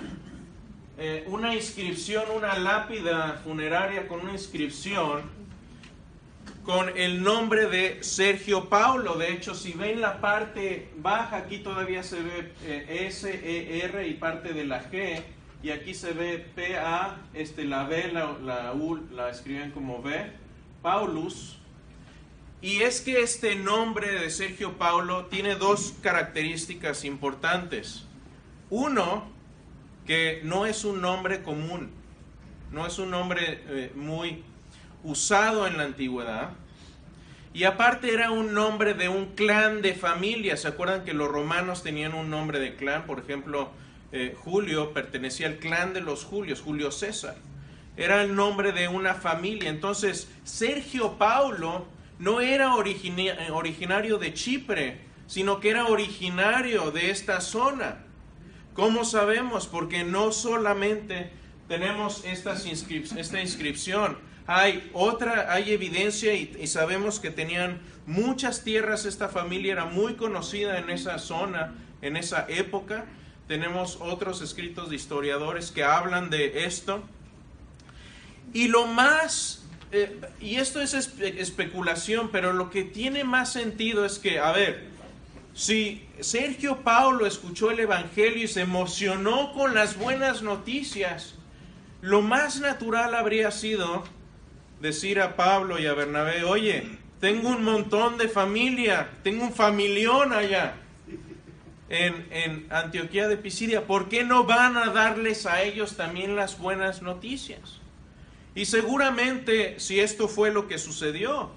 una 1.26 1.54
inscripción, 1.54 2.24
una 2.36 2.58
lápida 2.58 3.40
funeraria 3.42 4.06
con 4.06 4.20
una 4.20 4.32
inscripción 4.32 5.39
con 6.64 6.96
el 6.96 7.22
nombre 7.22 7.66
de 7.66 8.02
Sergio 8.02 8.68
Paulo. 8.68 9.14
De 9.14 9.32
hecho, 9.32 9.54
si 9.54 9.72
ven 9.72 10.00
la 10.00 10.20
parte 10.20 10.88
baja, 10.98 11.38
aquí 11.38 11.58
todavía 11.58 12.02
se 12.02 12.20
ve 12.22 12.52
eh, 12.64 13.06
S, 13.06 13.28
E, 13.28 13.84
R 13.84 14.06
y 14.06 14.14
parte 14.14 14.52
de 14.52 14.64
la 14.64 14.90
G. 14.90 15.22
Y 15.62 15.70
aquí 15.70 15.94
se 15.94 16.12
ve 16.12 16.38
P, 16.54 16.76
A, 16.76 17.18
este, 17.34 17.64
la 17.64 17.84
B, 17.84 18.12
la, 18.12 18.72
U 18.72 18.96
la 19.12 19.30
escriben 19.30 19.70
como 19.72 20.02
B. 20.02 20.30
Paulus. 20.82 21.58
Y 22.62 22.82
es 22.82 23.00
que 23.00 23.20
este 23.20 23.56
nombre 23.56 24.10
de 24.10 24.30
Sergio 24.30 24.74
Paulo 24.74 25.26
tiene 25.26 25.54
dos 25.56 25.94
características 26.02 27.04
importantes. 27.04 28.04
Uno, 28.68 29.24
que 30.06 30.40
no 30.44 30.66
es 30.66 30.84
un 30.84 31.00
nombre 31.00 31.42
común, 31.42 31.90
no 32.70 32.86
es 32.86 32.98
un 32.98 33.10
nombre 33.10 33.62
eh, 33.68 33.92
muy 33.94 34.44
usado 35.02 35.66
en 35.66 35.76
la 35.76 35.84
antigüedad. 35.84 36.50
Y 37.52 37.64
aparte 37.64 38.12
era 38.12 38.30
un 38.30 38.54
nombre 38.54 38.94
de 38.94 39.08
un 39.08 39.34
clan 39.34 39.82
de 39.82 39.94
familia. 39.94 40.56
¿Se 40.56 40.68
acuerdan 40.68 41.04
que 41.04 41.14
los 41.14 41.28
romanos 41.28 41.82
tenían 41.82 42.14
un 42.14 42.30
nombre 42.30 42.60
de 42.60 42.76
clan? 42.76 43.06
Por 43.06 43.18
ejemplo, 43.18 43.70
eh, 44.12 44.36
Julio 44.38 44.92
pertenecía 44.92 45.48
al 45.48 45.56
clan 45.56 45.92
de 45.92 46.00
los 46.00 46.24
Julios, 46.24 46.60
Julio 46.60 46.92
César. 46.92 47.36
Era 47.96 48.22
el 48.22 48.36
nombre 48.36 48.72
de 48.72 48.88
una 48.88 49.14
familia. 49.14 49.68
Entonces, 49.68 50.30
Sergio 50.44 51.18
Paulo 51.18 51.86
no 52.20 52.40
era 52.40 52.74
originario 52.76 54.18
de 54.18 54.34
Chipre, 54.34 55.00
sino 55.26 55.58
que 55.58 55.70
era 55.70 55.86
originario 55.86 56.92
de 56.92 57.10
esta 57.10 57.40
zona. 57.40 58.04
¿Cómo 58.74 59.04
sabemos? 59.04 59.66
Porque 59.66 60.04
no 60.04 60.30
solamente 60.30 61.30
tenemos 61.66 62.24
esta 62.24 62.54
inscripción. 63.40 64.29
Hay 64.52 64.90
otra, 64.94 65.52
hay 65.52 65.70
evidencia 65.70 66.34
y, 66.34 66.66
sabemos 66.66 67.20
que 67.20 67.30
tenían 67.30 67.78
muchas 68.04 68.64
tierras. 68.64 69.04
Esta 69.04 69.28
familia 69.28 69.74
era 69.74 69.84
muy 69.84 70.14
conocida 70.14 70.80
en 70.80 70.90
esa 70.90 71.20
zona, 71.20 71.72
en 72.02 72.16
esa 72.16 72.46
época. 72.48 73.04
Tenemos 73.46 73.98
otros 74.00 74.42
escritos 74.42 74.90
de 74.90 74.96
historiadores 74.96 75.70
que 75.70 75.84
hablan 75.84 76.30
de 76.30 76.64
esto. 76.64 77.04
Y 78.52 78.66
lo 78.66 78.88
más, 78.88 79.62
eh, 79.92 80.20
y 80.40 80.56
esto 80.56 80.80
es 80.80 80.94
especulación, 80.94 82.30
pero 82.32 82.52
lo 82.52 82.70
que 82.70 82.82
tiene 82.82 83.22
más 83.22 83.52
sentido 83.52 84.04
es 84.04 84.18
que, 84.18 84.40
a 84.40 84.50
ver, 84.50 84.88
si 85.54 86.04
Sergio 86.18 86.78
Paulo 86.78 87.24
escuchó 87.24 87.70
el 87.70 87.78
Evangelio 87.78 88.42
y 88.42 88.48
se 88.48 88.62
emocionó 88.62 89.52
con 89.52 89.76
las 89.76 89.96
buenas 89.96 90.42
noticias, 90.42 91.36
lo 92.00 92.20
más 92.20 92.58
natural 92.58 93.14
habría 93.14 93.52
sido 93.52 94.02
decir 94.80 95.20
a 95.20 95.36
Pablo 95.36 95.78
y 95.78 95.86
a 95.86 95.94
Bernabé, 95.94 96.44
oye, 96.44 96.98
tengo 97.20 97.48
un 97.48 97.64
montón 97.64 98.18
de 98.18 98.28
familia, 98.28 99.10
tengo 99.22 99.44
un 99.44 99.52
familión 99.52 100.32
allá 100.32 100.74
en, 101.88 102.26
en, 102.30 102.66
Antioquía 102.70 103.28
de 103.28 103.36
Pisidia, 103.36 103.86
¿por 103.86 104.08
qué 104.08 104.24
no 104.24 104.44
van 104.44 104.76
a 104.76 104.86
darles 104.90 105.44
a 105.46 105.62
ellos 105.62 105.96
también 105.96 106.36
las 106.36 106.58
buenas 106.58 107.02
noticias? 107.02 107.80
Y 108.54 108.64
seguramente 108.64 109.78
si 109.78 110.00
esto 110.00 110.28
fue 110.28 110.52
lo 110.52 110.66
que 110.66 110.78
sucedió, 110.78 111.50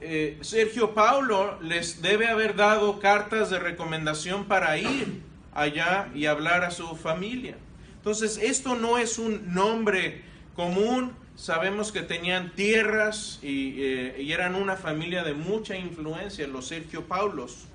eh, 0.00 0.38
Sergio 0.42 0.94
Paulo 0.94 1.58
les 1.62 2.02
debe 2.02 2.26
haber 2.26 2.54
dado 2.54 3.00
cartas 3.00 3.50
de 3.50 3.58
recomendación 3.58 4.44
para 4.44 4.76
ir 4.78 5.22
allá 5.54 6.08
y 6.14 6.26
hablar 6.26 6.64
a 6.64 6.70
su 6.70 6.96
familia. 6.96 7.56
Entonces, 7.96 8.38
esto 8.40 8.76
no 8.76 8.98
es 8.98 9.18
un 9.18 9.52
nombre 9.54 10.22
común. 10.54 11.12
Sabemos 11.36 11.92
que 11.92 12.00
tenían 12.00 12.52
tierras 12.54 13.38
y, 13.42 13.74
eh, 13.82 14.16
y 14.22 14.32
eran 14.32 14.54
una 14.54 14.76
familia 14.76 15.22
de 15.22 15.34
mucha 15.34 15.76
influencia, 15.76 16.46
los 16.46 16.68
Sergio 16.68 17.04
Paulos, 17.04 17.66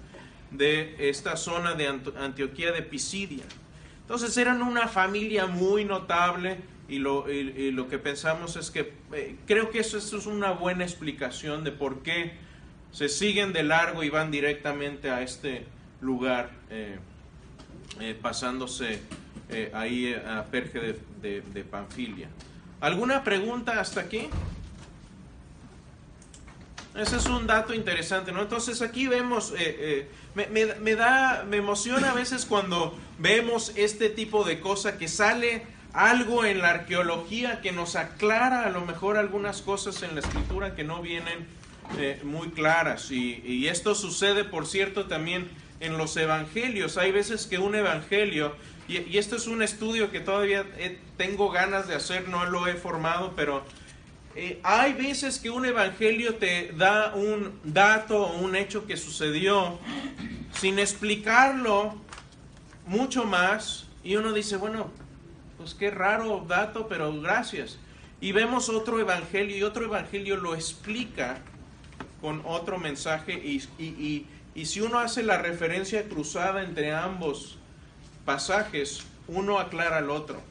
de 0.49 0.95
esta 1.09 1.37
zona 1.37 1.75
de 1.75 1.87
Antioquía 1.87 2.71
de 2.71 2.81
Pisidia. 2.81 3.43
Entonces, 4.01 4.35
eran 4.35 4.61
una 4.63 4.87
familia 4.87 5.45
muy 5.45 5.85
notable 5.85 6.57
y 6.89 6.99
lo, 6.99 7.23
que 7.87 7.99
pensamos 7.99 8.57
es 8.57 8.69
que 8.69 8.93
eh, 9.13 9.37
creo 9.47 9.69
que 9.69 9.79
eso, 9.79 9.97
es 9.97 10.25
una 10.25 10.51
buena 10.51 10.83
explicación 10.83 11.63
de 11.63 11.71
por 11.71 12.03
qué 12.03 12.33
se 12.91 13.07
siguen 13.07 13.53
de 13.53 13.63
largo 13.63 14.03
y 14.03 14.09
van 14.09 14.31
directamente 14.31 15.09
a 15.09 15.21
este 15.21 15.65
lugar, 16.01 16.49
eh, 16.69 16.97
pasándose 18.21 18.99
ahí 19.73 20.13
a 20.13 20.45
Perge 20.51 20.97
de, 21.21 21.41
de, 21.41 21.63
Panfilia. 21.63 22.27
¿Alguna 22.81 23.23
pregunta 23.23 23.79
hasta 23.79 24.01
aquí? 24.01 24.29
Ese 26.95 27.15
es 27.15 27.25
un 27.27 27.47
dato 27.47 27.73
interesante, 27.73 28.33
¿no? 28.33 28.41
Entonces 28.41 28.81
aquí 28.81 29.07
vemos, 29.07 29.53
me, 30.35 30.47
me, 30.47 30.75
me, 30.75 30.95
da, 30.95 31.45
me 31.47 31.57
emociona 31.57 32.11
a 32.11 32.13
veces 32.13 32.45
cuando 32.45 32.97
vemos 33.17 33.71
este 33.75 34.09
tipo 34.09 34.43
de 34.43 34.59
cosa 34.59 34.97
que 34.97 35.07
sale 35.07 35.63
algo 35.93 36.45
en 36.45 36.59
la 36.59 36.69
arqueología 36.69 37.61
que 37.61 37.71
nos 37.71 37.95
aclara 37.95 38.65
a 38.65 38.69
lo 38.69 38.81
mejor 38.81 39.17
algunas 39.17 39.61
cosas 39.61 40.03
en 40.03 40.15
la 40.15 40.21
escritura 40.21 40.75
que 40.75 40.83
no 40.83 41.01
vienen 41.01 41.47
eh, 41.97 42.21
muy 42.23 42.49
claras. 42.49 43.11
Y, 43.11 43.67
esto 43.67 43.95
sucede, 43.95 44.43
por 44.43 44.65
cierto, 44.65 45.07
también 45.07 45.49
en 45.79 45.97
los 45.97 46.15
evangelios. 46.15 46.97
Hay 46.97 47.11
veces 47.11 47.47
que 47.47 47.57
un 47.57 47.75
evangelio, 47.75 48.55
y, 48.97 49.17
esto 49.17 49.35
es 49.35 49.47
un 49.47 49.61
estudio 49.61 50.11
que 50.11 50.19
todavía 50.19 50.65
tengo 51.17 51.49
ganas 51.49 51.87
de 51.87 51.95
hacer, 51.95 52.27
no 52.27 52.45
lo 52.45 52.67
he 52.67 52.73
formado, 52.73 53.33
pero 53.35 53.63
eh, 54.35 54.59
hay 54.63 54.93
veces 54.93 55.39
que 55.39 55.49
un 55.49 55.65
evangelio 55.65 56.35
te 56.35 56.71
da 56.73 57.13
un 57.15 57.59
dato 57.63 58.25
o 58.25 58.37
un 58.39 58.55
hecho 58.55 58.85
que 58.85 58.95
sucedió 58.95 59.79
sin 60.53 60.79
explicarlo 60.79 61.95
mucho 62.85 63.25
más. 63.25 63.87
Y 64.03 64.15
uno 64.15 64.33
dice, 64.33 64.57
bueno, 64.57 64.89
pues 65.57 65.73
qué 65.73 65.91
raro 65.91 66.45
dato, 66.47 66.87
pero 66.87 67.13
gracias. 67.21 67.77
Y 68.21 68.31
vemos 68.31 68.69
otro 68.69 68.99
evangelio 68.99 69.57
y 69.57 69.63
otro 69.63 69.85
evangelio 69.85 70.37
lo 70.37 70.55
explica 70.55 71.39
con 72.21 72.41
otro 72.45 72.77
mensaje 72.77 73.33
y, 73.33 73.63
y, 73.79 74.27
y, 74.53 74.65
si 74.65 74.79
uno 74.79 74.99
hace 74.99 75.23
la 75.23 75.39
referencia 75.39 76.07
cruzada 76.07 76.63
entre 76.63 76.93
ambos 76.93 77.57
pasajes, 78.25 79.03
uno 79.27 79.59
aclara 79.59 79.97
al 79.97 80.09
otro. 80.09 80.41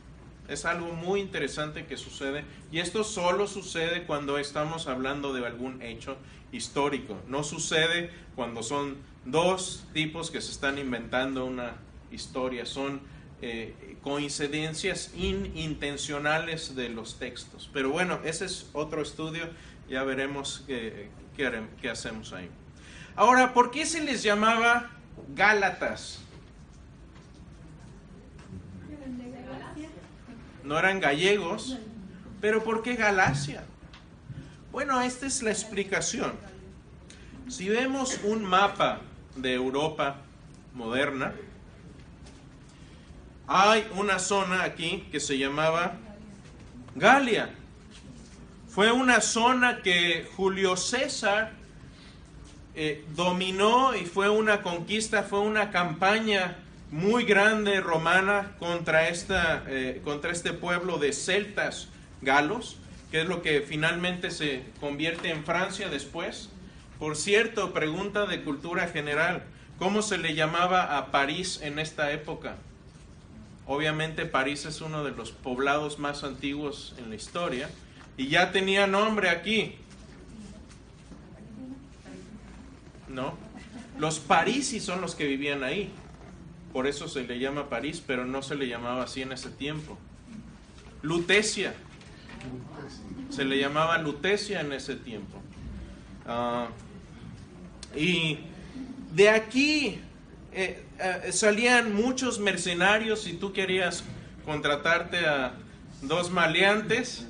Es 0.49 0.65
algo 0.65 0.93
muy 0.93 1.21
interesante 1.21 1.87
que 1.87 1.97
sucede 1.97 2.45
y 2.73 2.81
esto 2.81 3.05
solo 3.05 3.47
sucede 3.47 4.05
cuando 4.05 4.39
estamos 4.39 4.89
hablando 4.89 5.33
de 5.33 5.47
algún 5.47 5.81
hecho 5.81 6.17
histórico. 6.53 7.17
No 7.29 7.45
sucede 7.45 8.11
cuando 8.35 8.63
son 8.63 8.97
dos 9.25 9.87
tipos 9.93 10.31
que 10.31 10.41
se 10.41 10.51
están 10.51 10.79
inventando 10.79 11.45
una 11.45 11.77
historia. 12.11 12.67
Son 12.67 13.01
eh, 13.43 13.97
coincidencias 14.03 15.13
inintencionales 15.15 16.75
de 16.75 16.89
los 16.89 17.19
textos. 17.19 17.71
Pero 17.73 17.91
bueno, 17.91 18.21
ese 18.25 18.47
es 18.47 18.69
otro 18.73 19.03
estudio, 19.03 19.49
ya 19.89 20.03
veremos 20.05 20.65
qué, 20.67 21.09
qué, 21.37 21.91
hacemos 21.91 22.33
ahí. 22.33 22.51
Ahora, 23.17 23.55
¿por 23.55 23.71
qué 23.71 23.87
se 23.87 24.03
les 24.03 24.23
llamaba 24.23 24.91
Gálatas? 25.35 26.21
No 30.71 30.79
eran 30.79 31.01
gallegos, 31.01 31.77
pero 32.41 32.63
¿por 32.63 32.85
qué 32.85 32.95
Galacia? 32.95 33.65
Bueno, 34.71 35.01
esta 35.01 35.27
es 35.27 35.43
la 35.43 35.51
explicación. 35.51 36.31
Si 37.49 37.69
vemos 37.69 38.21
un 38.23 38.45
mapa 38.45 39.01
de 39.35 39.53
Europa 39.53 40.19
moderna, 40.73 41.35
hay 43.49 43.85
una 43.97 44.21
zona 44.21 44.63
aquí 44.63 45.09
que 45.11 45.19
se 45.19 45.39
llamaba 45.39 45.95
Galia. 46.95 47.51
Fue 48.69 48.93
una 48.93 49.21
zona 49.21 49.83
que 49.83 50.31
Julio 50.37 50.77
César 50.77 51.51
eh, 52.77 53.05
dominó 53.17 53.97
y 53.97 54.07
fue 54.07 54.31
una 54.31 54.63
conquista, 54.63 55.25
fue 55.25 55.41
una 55.41 55.73
campaña 55.73 56.59
muy 56.91 57.25
grande 57.25 57.81
romana 57.81 58.53
contra, 58.59 59.09
esta, 59.09 59.65
eh, 59.69 60.01
contra 60.05 60.33
este 60.33 60.53
pueblo 60.53 60.99
de 60.99 61.13
celtas 61.13 61.89
galos, 62.21 62.79
que 63.11 63.23
es 63.23 63.29
lo 63.29 63.43
que 63.43 63.61
finalmente 63.61 64.31
se 64.31 64.63
convierte 64.81 65.31
en 65.31 65.45
Francia 65.45 65.89
después. 65.89 66.51
Por 66.99 67.17
cierto, 67.17 67.73
pregunta 67.73 68.27
de 68.27 68.43
cultura 68.43 68.89
general, 68.89 69.45
¿cómo 69.79 70.03
se 70.03 70.19
le 70.19 70.35
llamaba 70.35 70.99
a 70.99 71.11
París 71.11 71.61
en 71.63 71.79
esta 71.79 72.13
época? 72.13 72.57
Obviamente 73.67 74.27
París 74.27 74.65
es 74.67 74.81
uno 74.81 75.05
de 75.05 75.13
los 75.13 75.31
poblados 75.31 76.01
más 76.01 76.25
antiguos 76.25 76.95
en 76.99 77.09
la 77.09 77.15
historia 77.15 77.71
y 78.17 78.27
ya 78.27 78.51
tenía 78.51 78.89
nombre 78.89 79.31
aquí. 79.31 79.77
¿No? 83.09 83.35
Los 83.99 84.19
parisis 84.19 84.85
son 84.85 85.01
los 85.01 85.15
que 85.15 85.25
vivían 85.25 85.63
ahí. 85.63 85.93
Por 86.73 86.87
eso 86.87 87.09
se 87.09 87.25
le 87.25 87.39
llama 87.39 87.69
París, 87.69 88.03
pero 88.07 88.25
no 88.25 88.43
se 88.43 88.55
le 88.55 88.69
llamaba 88.69 89.05
así 89.05 89.23
en 89.23 89.33
ese 89.33 89.51
tiempo. 89.51 89.99
Lutecia. 91.03 91.75
Se 93.31 93.45
le 93.45 93.59
llamaba 93.59 93.99
Lutecia 93.99 94.61
en 94.61 94.73
ese 94.73 94.97
tiempo. 94.97 95.41
Ah, 96.27 96.69
y 97.97 98.39
de 99.13 99.31
aquí 99.31 99.99
eh, 100.53 100.85
eh, 100.99 101.33
salían 101.33 101.95
muchos 101.95 102.39
mercenarios 102.39 103.27
y 103.27 103.35
tú 103.35 103.53
querías 103.53 104.05
contratarte 104.45 105.27
a 105.27 105.55
dos 106.03 106.31
maleantes 106.31 107.27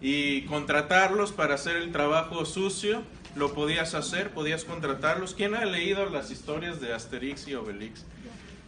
y 0.00 0.42
contratarlos 0.42 1.32
para 1.32 1.54
hacer 1.54 1.76
el 1.76 1.92
trabajo 1.92 2.44
sucio, 2.44 3.02
lo 3.36 3.52
podías 3.54 3.94
hacer, 3.94 4.30
podías 4.30 4.64
contratarlos. 4.64 5.34
¿Quién 5.34 5.54
ha 5.54 5.64
leído 5.64 6.06
las 6.06 6.30
historias 6.30 6.80
de 6.80 6.92
Asterix 6.92 7.46
y 7.48 7.54
Obelix? 7.54 8.04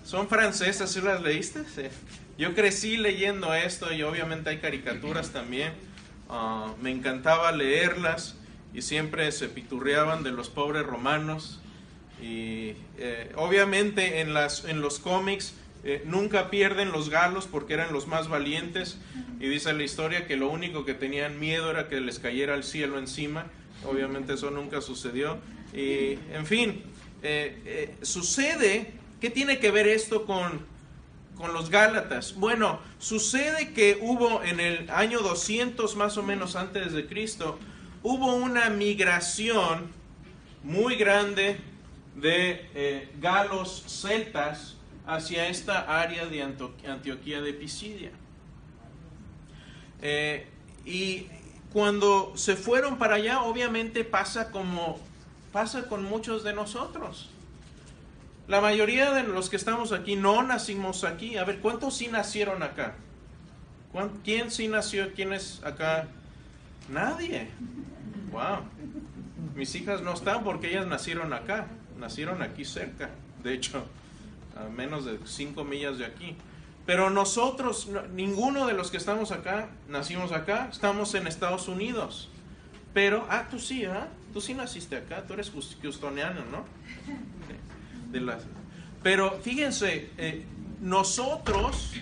Son 0.05 0.29
francesas, 0.29 0.91
¿sí 0.91 1.01
las 1.01 1.23
leíste? 1.23 1.61
Yo 2.37 2.55
crecí 2.55 2.97
leyendo 2.97 3.55
esto 3.55 3.93
y 3.93 4.03
obviamente 4.03 4.51
hay 4.51 4.59
caricaturas 4.59 5.31
también. 5.33 5.73
Ah, 6.29 6.75
me 6.81 6.91
encantaba 6.91 7.53
leerlas 7.53 8.37
y 8.75 8.83
siempre 8.83 9.31
se 9.33 9.49
piturreaban 9.49 10.23
de 10.23 10.33
los 10.33 10.49
pobres 10.49 10.85
romanos 10.85 11.61
y 12.21 12.75
eh, 12.99 13.33
obviamente 13.37 14.21
en, 14.21 14.33
las, 14.33 14.65
en 14.65 14.81
los 14.81 14.99
cómics 14.99 15.55
eh, 15.85 16.03
nunca 16.07 16.51
pierden 16.51 16.93
los 16.93 17.11
galos 17.11 17.49
porque 17.51 17.75
eran 17.75 17.93
los 17.93 18.07
más 18.07 18.29
valientes. 18.29 18.99
Y 19.41 19.49
dice 19.49 19.73
la 19.73 19.83
historia 19.83 20.27
que 20.27 20.37
lo 20.37 20.49
único 20.49 20.85
que 20.85 20.95
tenían 20.95 21.41
miedo 21.41 21.71
era 21.71 21.89
que 21.89 22.01
les 22.01 22.19
cayera 22.19 22.55
el 22.55 22.65
cielo 22.65 22.99
encima. 22.99 23.47
Obviamente 23.85 24.35
eso 24.35 24.51
nunca 24.51 24.81
sucedió. 24.81 25.39
Y 25.75 26.19
en 26.33 26.47
fin, 26.47 26.83
eh, 27.23 27.97
sucede, 28.03 28.93
¿qué 29.23 29.31
tiene 29.31 29.61
que 29.61 29.71
ver 29.71 29.87
esto 29.87 30.27
con 30.27 30.67
con 31.37 31.55
los 31.55 31.71
Gálatas? 31.71 32.35
Bueno, 32.35 32.81
sucede 32.99 33.73
que 33.73 33.99
hubo 34.01 34.43
en 34.43 34.61
el 34.61 34.91
año 34.91 35.21
200 35.21 35.97
más 35.97 36.19
o 36.19 36.23
menos 36.23 36.57
antes 36.57 36.93
de 36.93 37.07
Cristo, 37.07 37.59
hubo 38.03 38.35
una 38.35 38.69
migración 38.69 39.91
muy 40.63 40.97
grande 40.97 41.59
de 42.17 42.69
eh, 42.75 43.13
galos 43.21 43.85
celtas 43.87 44.77
hacia 45.07 45.49
esta 45.49 46.01
área 46.01 46.27
de 46.27 46.43
Antioquía 46.43 47.41
de 47.41 47.53
Pisidia. 47.55 48.11
Eh, 50.01 50.47
y 50.85 51.29
cuando 51.73 52.33
se 52.37 52.57
fueron 52.57 52.99
para 52.99 53.15
allá, 53.17 53.43
obviamente 53.43 54.05
pasa 54.05 54.51
como 54.51 55.01
pasa 55.53 55.89
con 55.89 56.05
muchos 56.05 56.45
de 56.45 56.53
nosotros. 56.53 57.32
La 58.49 58.61
mayoría 58.61 59.13
de 59.13 59.23
los 59.23 59.49
que 59.49 59.57
estamos 59.57 59.93
aquí 59.93 60.17
no 60.17 60.43
nacimos 60.43 61.05
aquí. 61.05 61.37
A 61.37 61.45
ver, 61.45 61.61
¿cuántos 61.61 61.97
sí 61.97 62.09
nacieron 62.09 62.63
acá? 62.63 62.95
¿Quién 64.25 64.51
sí 64.51 64.69
nació? 64.69 65.13
¿Quién 65.15 65.33
es 65.33 65.63
acá? 65.65 66.09
Nadie. 66.89 67.49
Wow. 68.33 68.61
Mis 69.55 69.75
hijas 69.75 70.03
no 70.03 70.15
están 70.15 70.43
porque 70.43 70.71
ellas 70.71 70.87
nacieron 70.87 71.33
acá. 71.33 71.69
Nacieron 71.99 72.43
aquí 72.43 72.65
cerca. 72.65 73.11
De 73.45 73.55
hecho, 73.55 73.85
a 74.57 74.69
menos 74.69 75.05
de 75.05 75.19
cinco 75.25 75.63
millas 75.63 75.99
de 75.99 76.07
aquí. 76.07 76.37
Pero 76.85 77.11
nosotros, 77.11 77.91
ninguno 78.13 78.67
de 78.67 78.73
los 78.73 78.91
que 78.91 78.97
estamos 78.97 79.31
acá, 79.31 79.69
nacimos 79.89 80.33
acá, 80.33 80.69
estamos 80.73 81.15
en 81.15 81.29
Estados 81.29 81.69
Unidos. 81.69 82.29
Pero, 82.93 83.25
ah, 83.31 83.47
tú 83.49 83.61
sí, 83.61 83.85
¿ah? 83.85 84.09
Tú 84.33 84.41
sí 84.41 84.53
naciste 84.55 84.97
acá, 84.97 85.25
tú 85.27 85.35
eres 85.35 85.53
houstoniano, 85.83 86.41
¿no? 86.51 86.65
Pero 89.03 89.39
fíjense, 89.43 90.11
eh, 90.19 90.45
nosotros 90.81 91.95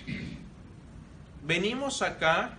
venimos 1.47 2.03
acá 2.03 2.59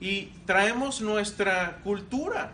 y 0.00 0.26
traemos 0.46 1.00
nuestra 1.00 1.78
cultura, 1.82 2.52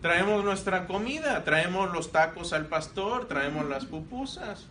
traemos 0.00 0.44
nuestra 0.44 0.86
comida, 0.86 1.44
traemos 1.44 1.92
los 1.92 2.12
tacos 2.12 2.52
al 2.52 2.66
pastor, 2.66 3.28
traemos 3.28 3.68
las 3.68 3.84
pupusas, 3.84 4.66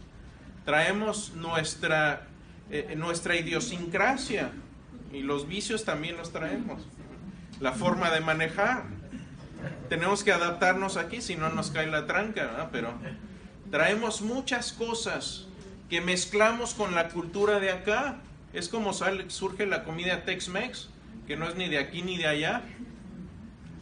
traemos 0.66 1.34
nuestra 1.36 2.28
eh, 2.74 2.96
nuestra 2.96 3.36
idiosincrasia 3.36 4.52
y 5.12 5.24
los 5.24 5.46
vicios 5.46 5.84
también 5.84 6.16
los 6.16 6.32
traemos. 6.32 6.88
La 7.60 7.74
forma 7.74 8.10
de 8.12 8.22
manejar. 8.22 8.84
Tenemos 9.90 10.24
que 10.24 10.32
adaptarnos 10.32 10.96
aquí, 10.96 11.22
si 11.22 11.36
no 11.36 11.50
nos 11.50 11.70
cae 11.70 11.88
la 11.88 12.08
tranca, 12.08 12.70
pero 12.72 12.94
traemos 13.72 14.22
muchas 14.22 14.74
cosas 14.74 15.48
que 15.90 16.02
mezclamos 16.02 16.74
con 16.74 16.94
la 16.94 17.10
cultura 17.10 17.60
de 17.60 17.72
acá. 17.72 18.18
Es 18.54 18.70
como 18.70 18.94
surge 18.94 19.66
la 19.66 19.84
comida 19.84 20.24
Tex-Mex, 20.26 20.90
que 21.26 21.38
no 21.38 21.48
es 21.48 21.56
ni 21.56 21.70
de 21.70 21.80
aquí 21.80 22.02
ni 22.02 22.18
de 22.18 22.28
allá. 22.28 22.62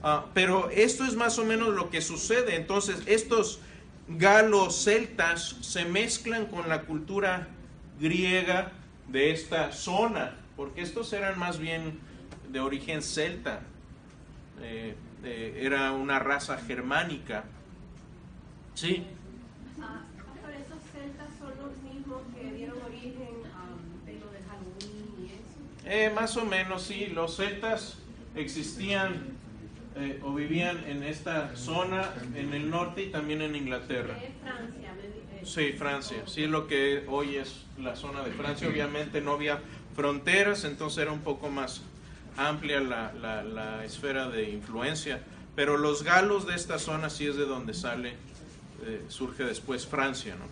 Ah, 0.01 0.27
pero 0.33 0.69
esto 0.69 1.03
es 1.03 1.15
más 1.15 1.37
o 1.39 1.45
menos 1.45 1.69
lo 1.69 1.89
que 1.89 2.01
sucede. 2.01 2.55
Entonces, 2.55 3.01
estos 3.05 3.59
galos 4.07 4.83
celtas 4.83 5.57
se 5.61 5.85
mezclan 5.85 6.45
con 6.45 6.69
la 6.69 6.83
cultura 6.83 7.47
griega 7.99 8.71
de 9.07 9.31
esta 9.31 9.71
zona, 9.71 10.35
porque 10.55 10.81
estos 10.81 11.11
eran 11.13 11.37
más 11.37 11.59
bien 11.59 11.99
de 12.49 12.59
origen 12.59 13.01
celta, 13.01 13.61
eh, 14.61 14.95
eh, 15.23 15.59
era 15.61 15.91
una 15.91 16.19
raza 16.19 16.57
germánica. 16.57 17.43
Sí. 18.73 19.05
Ah, 19.81 20.01
¿esos 20.53 20.79
celtas 20.91 21.27
son 21.37 21.51
los 21.57 21.77
mismos 21.83 22.21
que 22.35 22.53
dieron 22.53 22.81
origen 22.81 23.43
a 23.53 24.05
de 24.05 24.13
lo 24.19 24.31
de 24.31 24.39
Halloween 24.47 25.13
y 25.19 25.25
eso? 25.33 25.59
Eh, 25.89 26.09
más 26.13 26.37
o 26.37 26.45
menos, 26.45 26.83
sí. 26.83 27.07
Los 27.07 27.35
celtas 27.37 27.97
existían 28.35 29.37
o 30.23 30.33
vivían 30.33 30.83
en 30.87 31.03
esta 31.03 31.55
zona, 31.57 32.13
en 32.35 32.53
el 32.53 32.69
norte 32.69 33.03
y 33.03 33.07
también 33.07 33.41
en 33.41 33.55
Inglaterra. 33.55 34.15
Francia, 34.41 34.93
Sí, 35.43 35.73
Francia. 35.73 36.23
Sí, 36.25 36.43
es 36.43 36.49
lo 36.49 36.67
que 36.67 37.05
hoy 37.07 37.37
es 37.37 37.65
la 37.81 37.95
zona 37.95 38.23
de 38.23 38.31
Francia. 38.31 38.67
Obviamente 38.67 39.21
no 39.21 39.33
había 39.33 39.59
fronteras, 39.95 40.63
entonces 40.63 40.99
era 40.99 41.11
un 41.11 41.21
poco 41.21 41.49
más 41.49 41.81
amplia 42.37 42.79
la, 42.79 43.13
la, 43.13 43.83
esfera 43.85 44.29
de 44.29 44.49
influencia. 44.49 45.21
Pero 45.55 45.77
los 45.77 46.03
galos 46.03 46.47
de 46.47 46.55
esta 46.55 46.79
zona 46.79 47.09
sí 47.09 47.27
es 47.27 47.35
de 47.35 47.45
donde 47.45 47.73
sale, 47.73 48.13
eh, 48.85 49.03
surge 49.09 49.43
después 49.43 49.85
Francia, 49.85 50.35
¿no? 50.35 50.45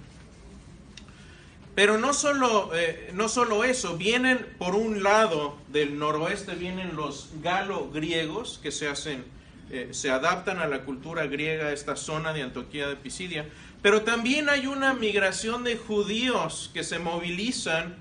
Pero 1.78 2.00
no 2.00 2.12
solo, 2.12 2.72
eh, 2.74 3.12
no 3.14 3.30
solo 3.30 3.64
eso, 3.64 3.98
vienen 3.98 4.48
por 4.58 4.74
un 4.74 5.04
lado 5.04 5.60
del 5.68 6.00
noroeste, 6.00 6.56
vienen 6.56 6.96
los 6.96 7.30
galo 7.44 7.92
griegos 7.92 8.60
que 8.64 8.72
se 8.72 8.88
hacen, 8.88 9.24
eh, 9.70 9.90
se 9.92 10.10
adaptan 10.10 10.58
a 10.58 10.66
la 10.66 10.86
cultura 10.86 11.28
griega, 11.28 11.72
esta 11.72 11.96
zona 11.96 12.34
de 12.34 12.42
Antioquía 12.42 12.88
de 12.88 12.96
Pisidia, 12.96 13.46
pero 13.84 14.02
también 14.02 14.50
hay 14.50 14.66
una 14.66 14.96
migración 14.96 15.64
de 15.64 15.78
judíos 15.78 16.72
que 16.74 16.84
se 16.84 16.98
movilizan 16.98 17.96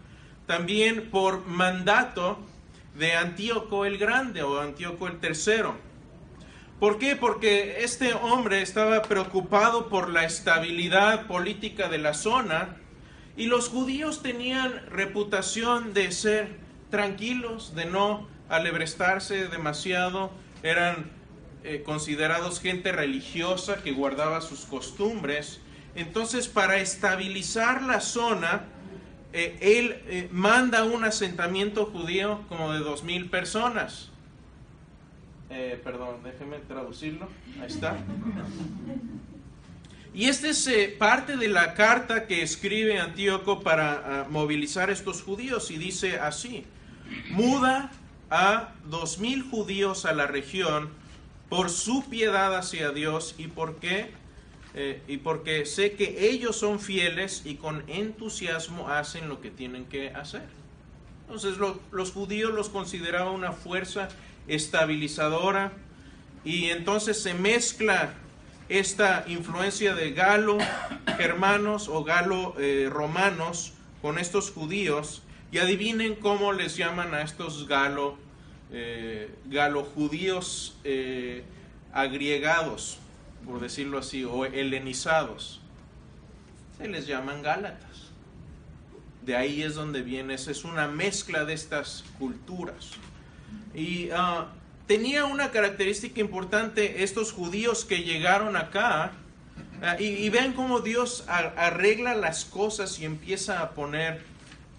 también 0.47 1.11
por 1.11 1.47
mandato 1.47 2.39
de 2.99 3.13
Antíoco 3.13 3.85
el 3.85 3.99
Grande 3.99 4.43
o 4.43 4.59
Antíoco 4.59 5.07
el 5.07 5.21
Tercero. 5.21 5.77
¿Por 6.81 6.99
qué? 6.99 7.15
Porque 7.15 7.85
este 7.85 8.15
hombre 8.15 8.63
estaba 8.63 9.03
preocupado 9.03 9.91
por 9.91 10.09
la 10.09 10.25
estabilidad 10.25 11.27
política 11.27 11.91
de 11.91 11.99
la 11.99 12.15
zona 12.15 12.77
y 13.37 13.47
los 13.47 13.69
judíos 13.69 14.23
tenían 14.23 14.87
reputación 14.89 15.93
de 15.95 16.13
ser 16.13 16.57
tranquilos, 16.91 17.75
de 17.75 17.87
no 17.87 18.27
alebrestarse 18.49 19.49
demasiado, 19.49 20.31
eran 20.63 21.11
eh, 21.65 21.83
considerados 21.85 22.61
gente 22.61 22.93
religiosa 22.93 23.83
que 23.83 23.93
guardaba 23.93 24.41
sus 24.41 24.65
costumbres 24.65 25.61
entonces, 25.97 26.47
para 26.47 26.77
estabilizar 26.77 27.83
la 27.83 28.01
zona, 28.01 28.65
eh, 29.33 29.57
él 29.61 29.97
eh, 30.09 30.29
manda 30.31 30.85
un 30.85 31.05
asentamiento 31.05 31.87
judío 31.87 32.43
como 32.49 32.73
de 32.73 32.81
dos 32.81 33.03
mil 33.03 33.29
personas. 33.31 34.11
Perdón, 35.83 36.17
déjeme 36.23 36.59
traducirlo. 36.59 37.29
Ahí 37.61 37.69
está. 37.69 37.97
Y 40.17 40.31
esta 40.31 40.49
es 40.49 40.67
parte 40.99 41.37
de 41.37 41.47
la 41.47 41.75
carta 41.75 42.27
que 42.27 42.41
escribe 42.41 42.99
Antíoco 42.99 43.61
para 43.61 44.23
ah, 44.23 44.27
movilizar 44.31 44.89
a 44.89 44.95
estos 44.95 45.23
judíos 45.23 45.71
y 45.71 45.77
dice 45.77 46.19
así, 46.19 46.65
muda 47.29 47.91
a 48.31 48.73
dos 48.87 49.19
mil 49.19 49.43
judíos 49.43 50.07
a 50.07 50.15
la 50.15 50.27
región 50.27 50.89
por 51.51 51.69
su 51.69 52.09
piedad 52.09 52.57
hacia 52.57 52.93
Dios 52.93 53.35
y 53.37 53.49
porque 53.49 54.11
eh, 54.75 55.03
y 55.07 55.19
porque 55.19 55.67
sé 55.67 55.93
que 55.93 56.31
ellos 56.31 56.57
son 56.57 56.81
fieles 56.81 57.43
y 57.45 57.57
con 57.57 57.85
entusiasmo 57.87 58.89
hacen 58.89 59.29
lo 59.29 59.43
que 59.43 59.51
tienen 59.51 59.85
que 59.85 60.09
hacer. 60.09 60.47
Entonces 61.27 61.59
los 61.91 62.13
judíos 62.13 62.55
los 62.55 62.71
consideraban 62.71 63.35
una 63.35 63.53
fuerza 63.53 64.09
estabilizadora 64.49 65.73
y 66.43 66.71
entonces 66.71 67.23
se 67.23 67.35
mezcla 67.35 68.15
esta 68.69 69.25
influencia 69.27 69.95
de 69.95 70.13
galo 70.13 70.59
germanos 71.17 71.89
o 71.89 72.05
galo 72.05 72.55
eh, 72.59 72.89
romanos 72.91 73.73
con 74.03 74.19
estos 74.19 74.51
judíos 74.51 75.23
y 75.53 75.59
adivinen 75.59 76.15
cómo 76.17 76.53
les 76.53 76.77
llaman 76.77 77.15
a 77.15 77.23
estos 77.23 77.69
galo, 77.69 78.17
eh, 78.73 79.31
galo 79.47 79.85
judíos 79.85 80.77
agriegados 81.93 82.99
por 83.47 83.61
decirlo 83.61 83.99
así, 83.99 84.25
o 84.25 84.45
helenizados, 84.45 85.61
se 86.77 86.89
les 86.89 87.07
llaman 87.07 87.43
gálatas. 87.43 88.11
De 89.25 89.37
ahí 89.37 89.63
es 89.63 89.75
donde 89.75 90.03
viene, 90.03 90.35
es 90.35 90.65
una 90.65 90.89
mezcla 90.89 91.45
de 91.45 91.55
estas 91.55 92.05
culturas. 92.19 92.91
Y 93.75 94.11
ah, 94.11 94.49
tenía 94.87 95.25
una 95.25 95.51
característica 95.51 96.21
importante 96.21 97.03
estos 97.03 97.33
judíos 97.33 97.85
que 97.85 98.03
llegaron 98.03 98.57
acá, 98.57 99.13
ah, 99.83 99.97
y, 99.99 100.29
ven 100.31 100.53
cómo 100.53 100.81
Dios 100.81 101.25
arregla 101.29 102.15
las 102.15 102.45
cosas 102.45 102.99
y 103.01 103.05
empieza 103.05 103.61
a 103.61 103.71
poner 103.71 104.23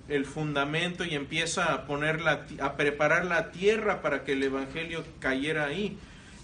el 0.10 0.26
fundamento 0.26 1.04
y 1.04 1.16
empieza 1.16 1.74
a 1.74 1.86
poner 1.86 2.22
a 2.28 2.78
preparar 2.78 3.26
la 3.26 3.52
tierra 3.52 4.02
para 4.02 4.24
que 4.24 4.34
el 4.34 4.44
evangelio 4.44 5.04
cayera 5.20 5.66
ahí 5.66 5.98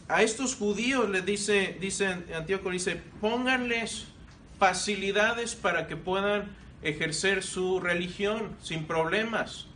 a 0.07 0.21
estos 0.21 0.55
judíos 0.55 1.09
les 1.09 1.25
dice, 1.25 1.77
dice 1.79 2.17
Antíoco, 2.35 2.69
dice, 2.69 3.01
pónganles 3.21 4.05
facilidades 4.59 5.55
para 5.55 5.87
que 5.87 5.95
puedan 5.95 6.55
ejercer 6.81 7.43
su 7.43 7.79
religión 7.79 8.55
sin 8.61 8.85
problemas. 8.85 9.67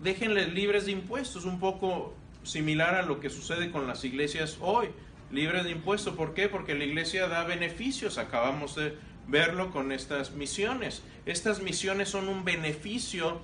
Déjenles 0.00 0.52
libres 0.52 0.86
de 0.86 0.92
impuestos, 0.92 1.44
un 1.44 1.58
poco 1.58 2.14
similar 2.42 2.94
a 2.94 3.02
lo 3.02 3.20
que 3.20 3.30
sucede 3.30 3.70
con 3.70 3.86
las 3.86 4.04
iglesias 4.04 4.58
hoy, 4.60 4.88
libres 5.30 5.64
de 5.64 5.70
impuestos. 5.70 6.14
¿Por 6.14 6.34
qué? 6.34 6.48
Porque 6.48 6.74
la 6.74 6.84
iglesia 6.84 7.28
da 7.28 7.44
beneficios, 7.44 8.18
acabamos 8.18 8.74
de 8.76 8.96
verlo 9.26 9.70
con 9.70 9.92
estas 9.92 10.32
misiones. 10.32 11.02
Estas 11.26 11.60
misiones 11.60 12.08
son 12.08 12.28
un 12.28 12.44
beneficio 12.44 13.40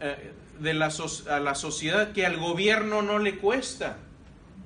eh, 0.00 0.32
de 0.58 0.74
la, 0.74 0.90
a 1.30 1.40
la 1.40 1.54
sociedad 1.54 2.12
que 2.12 2.26
al 2.26 2.38
gobierno 2.38 3.02
no 3.02 3.18
le 3.18 3.36
cuesta. 3.36 3.98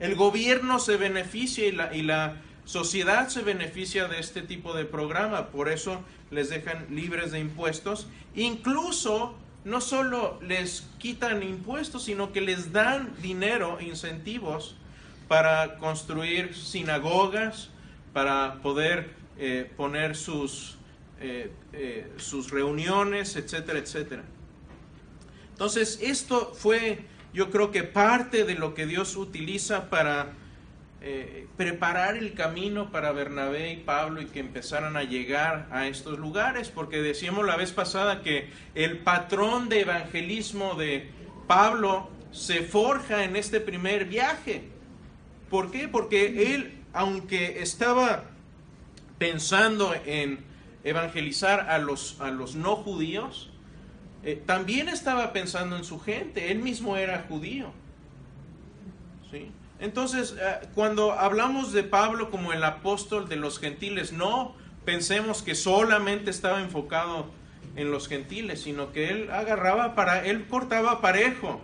El 0.00 0.14
gobierno 0.14 0.78
se 0.78 0.96
beneficia 0.96 1.66
y 1.66 1.72
la, 1.72 1.94
y 1.94 2.02
la 2.02 2.36
sociedad 2.64 3.28
se 3.28 3.42
beneficia 3.42 4.08
de 4.08 4.18
este 4.18 4.42
tipo 4.42 4.74
de 4.74 4.84
programa, 4.84 5.48
por 5.48 5.68
eso 5.68 6.02
les 6.30 6.50
dejan 6.50 6.86
libres 6.90 7.30
de 7.32 7.38
impuestos. 7.38 8.08
Incluso 8.34 9.36
no 9.64 9.80
solo 9.80 10.38
les 10.42 10.86
quitan 10.98 11.42
impuestos, 11.42 12.04
sino 12.04 12.32
que 12.32 12.40
les 12.40 12.72
dan 12.72 13.14
dinero, 13.22 13.80
incentivos 13.80 14.76
para 15.28 15.78
construir 15.78 16.54
sinagogas, 16.54 17.70
para 18.12 18.60
poder 18.62 19.10
eh, 19.38 19.70
poner 19.76 20.16
sus, 20.16 20.76
eh, 21.20 21.50
eh, 21.72 22.12
sus 22.18 22.50
reuniones, 22.50 23.36
etcétera, 23.36 23.78
etcétera. 23.78 24.22
Entonces, 25.50 25.98
esto 26.02 26.52
fue, 26.54 27.06
yo 27.32 27.50
creo 27.50 27.70
que 27.70 27.84
parte 27.84 28.44
de 28.44 28.54
lo 28.54 28.74
que 28.74 28.86
Dios 28.86 29.16
utiliza 29.16 29.88
para 29.88 30.32
preparar 31.56 32.16
el 32.16 32.34
camino 32.34 32.90
para 32.90 33.12
Bernabé 33.12 33.72
y 33.72 33.76
Pablo 33.76 34.22
y 34.22 34.26
que 34.26 34.40
empezaran 34.40 34.96
a 34.96 35.02
llegar 35.02 35.68
a 35.70 35.86
estos 35.86 36.18
lugares, 36.18 36.70
porque 36.70 37.02
decíamos 37.02 37.44
la 37.44 37.56
vez 37.56 37.72
pasada 37.72 38.22
que 38.22 38.48
el 38.74 38.98
patrón 38.98 39.68
de 39.68 39.80
evangelismo 39.80 40.74
de 40.74 41.10
Pablo 41.46 42.08
se 42.32 42.62
forja 42.62 43.24
en 43.24 43.36
este 43.36 43.60
primer 43.60 44.06
viaje. 44.06 44.64
¿Por 45.50 45.70
qué? 45.70 45.88
Porque 45.88 46.54
él, 46.54 46.82
aunque 46.92 47.62
estaba 47.62 48.24
pensando 49.18 49.94
en 50.04 50.40
evangelizar 50.82 51.70
a 51.70 51.78
los, 51.78 52.20
a 52.20 52.30
los 52.30 52.56
no 52.56 52.76
judíos, 52.76 53.50
eh, 54.24 54.42
también 54.44 54.88
estaba 54.88 55.32
pensando 55.32 55.76
en 55.76 55.84
su 55.84 56.00
gente. 56.00 56.50
Él 56.50 56.58
mismo 56.58 56.96
era 56.96 57.24
judío. 57.28 57.72
¿Sí? 59.30 59.50
Entonces, 59.80 60.34
eh, 60.40 60.68
cuando 60.74 61.12
hablamos 61.12 61.72
de 61.72 61.82
Pablo 61.82 62.30
como 62.30 62.52
el 62.52 62.64
apóstol 62.64 63.28
de 63.28 63.36
los 63.36 63.58
gentiles, 63.58 64.12
no 64.12 64.54
pensemos 64.84 65.42
que 65.42 65.54
solamente 65.54 66.30
estaba 66.30 66.60
enfocado 66.60 67.26
en 67.76 67.90
los 67.90 68.08
gentiles, 68.08 68.62
sino 68.62 68.92
que 68.92 69.10
él 69.10 69.30
agarraba 69.30 69.94
para, 69.94 70.24
él 70.24 70.46
cortaba 70.46 71.00
parejo. 71.00 71.60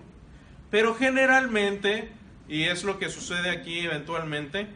Pero 0.70 0.94
generalmente 0.94 2.10
y 2.50 2.64
es 2.64 2.82
lo 2.82 2.98
que 2.98 3.08
sucede 3.08 3.48
aquí 3.48 3.78
eventualmente. 3.78 4.66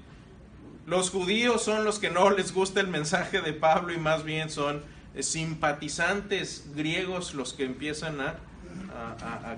Los 0.86 1.10
judíos 1.10 1.62
son 1.62 1.84
los 1.84 1.98
que 1.98 2.08
no 2.08 2.30
les 2.30 2.54
gusta 2.54 2.80
el 2.80 2.86
mensaje 2.86 3.40
de 3.40 3.52
Pablo 3.52 3.92
y 3.92 3.98
más 3.98 4.22
bien 4.22 4.48
son 4.48 4.82
eh, 5.14 5.22
simpatizantes 5.24 6.70
griegos 6.74 7.34
los 7.34 7.52
que 7.52 7.64
empiezan 7.64 8.20
a, 8.20 8.36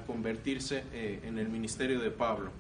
convertirse 0.06 0.82
eh, 0.92 1.20
en 1.24 1.38
el 1.38 1.48
ministerio 1.48 2.00
de 2.00 2.10
Pablo. 2.10 2.50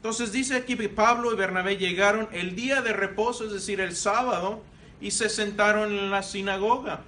Entonces 0.00 0.32
dice 0.32 0.56
aquí 0.56 0.76
que 0.76 0.88
Pablo 0.88 1.30
y 1.30 1.36
Bernabé 1.36 1.76
llegaron 1.76 2.26
el 2.32 2.56
día 2.56 2.80
de 2.80 2.94
reposo, 2.94 3.44
es 3.44 3.52
decir, 3.52 3.82
el 3.82 3.94
sábado, 3.94 4.62
y 4.98 5.10
se 5.10 5.28
sentaron 5.28 5.92
en 5.92 6.10
la 6.10 6.22
sinagoga. 6.22 7.02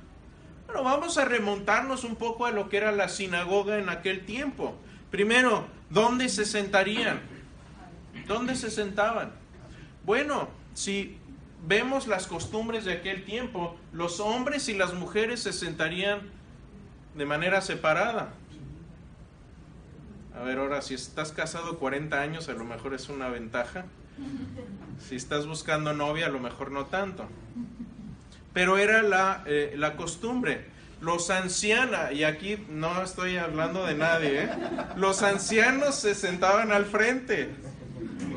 Bueno, 0.66 0.82
vamos 0.84 1.16
a 1.16 1.24
remontarnos 1.24 2.04
un 2.04 2.16
poco 2.16 2.44
a 2.44 2.50
lo 2.50 2.68
que 2.68 2.76
era 2.76 2.92
la 2.92 3.08
sinagoga 3.08 3.78
en 3.78 3.88
aquel 3.88 4.26
tiempo. 4.26 4.76
Primero, 5.10 5.64
¿dónde 5.88 6.28
se 6.28 6.44
sentarían? 6.44 7.22
¿Dónde 8.28 8.56
se 8.56 8.70
sentaban? 8.70 9.32
Bueno, 10.04 10.50
si 10.74 11.16
vemos 11.66 12.06
las 12.06 12.26
costumbres 12.26 12.84
de 12.84 12.92
aquel 12.92 13.24
tiempo, 13.24 13.74
los 13.94 14.20
hombres 14.20 14.68
y 14.68 14.74
las 14.74 14.92
mujeres 14.92 15.42
se 15.42 15.54
sentarían 15.54 16.20
de 17.14 17.24
manera 17.24 17.62
separada. 17.62 18.34
A 20.38 20.42
ver, 20.42 20.58
ahora, 20.58 20.82
si 20.82 20.94
estás 20.94 21.32
casado 21.32 21.78
40 21.78 22.20
años, 22.20 22.48
a 22.48 22.52
lo 22.52 22.64
mejor 22.64 22.94
es 22.94 23.08
una 23.08 23.28
ventaja. 23.28 23.84
Si 25.08 25.16
estás 25.16 25.46
buscando 25.46 25.92
novia, 25.92 26.26
a 26.26 26.30
lo 26.30 26.40
mejor 26.40 26.70
no 26.70 26.86
tanto. 26.86 27.26
Pero 28.52 28.78
era 28.78 29.02
la, 29.02 29.42
eh, 29.46 29.74
la 29.76 29.96
costumbre. 29.96 30.66
Los 31.00 31.30
ancianos, 31.30 32.12
y 32.12 32.24
aquí 32.24 32.64
no 32.70 33.02
estoy 33.02 33.36
hablando 33.36 33.84
de 33.84 33.94
nadie, 33.94 34.44
¿eh? 34.44 34.48
los 34.96 35.22
ancianos 35.22 35.96
se 35.96 36.14
sentaban 36.14 36.70
al 36.70 36.84
frente 36.84 37.50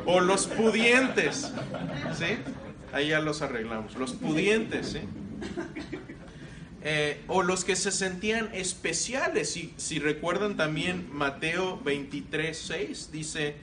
o 0.08 0.19
los 0.19 0.47
pudientes, 0.47 1.51
¿sí? 2.17 2.38
Ahí 2.91 3.10
ya 3.10 3.19
los 3.19 3.43
arreglamos. 3.43 3.95
Los 3.97 4.13
pudientes, 4.13 4.93
¿sí? 4.93 5.01
Eh, 6.87 7.19
o 7.27 7.41
los 7.41 7.65
que 7.65 7.75
se 7.75 7.91
sentían 7.91 8.49
especiales. 8.53 9.51
Si, 9.51 9.73
si 9.75 9.97
recuerdan 9.97 10.55
también 10.55 11.09
Mateo 11.11 11.81
23, 11.83 12.55
6, 12.55 13.09
dice, 13.11 13.55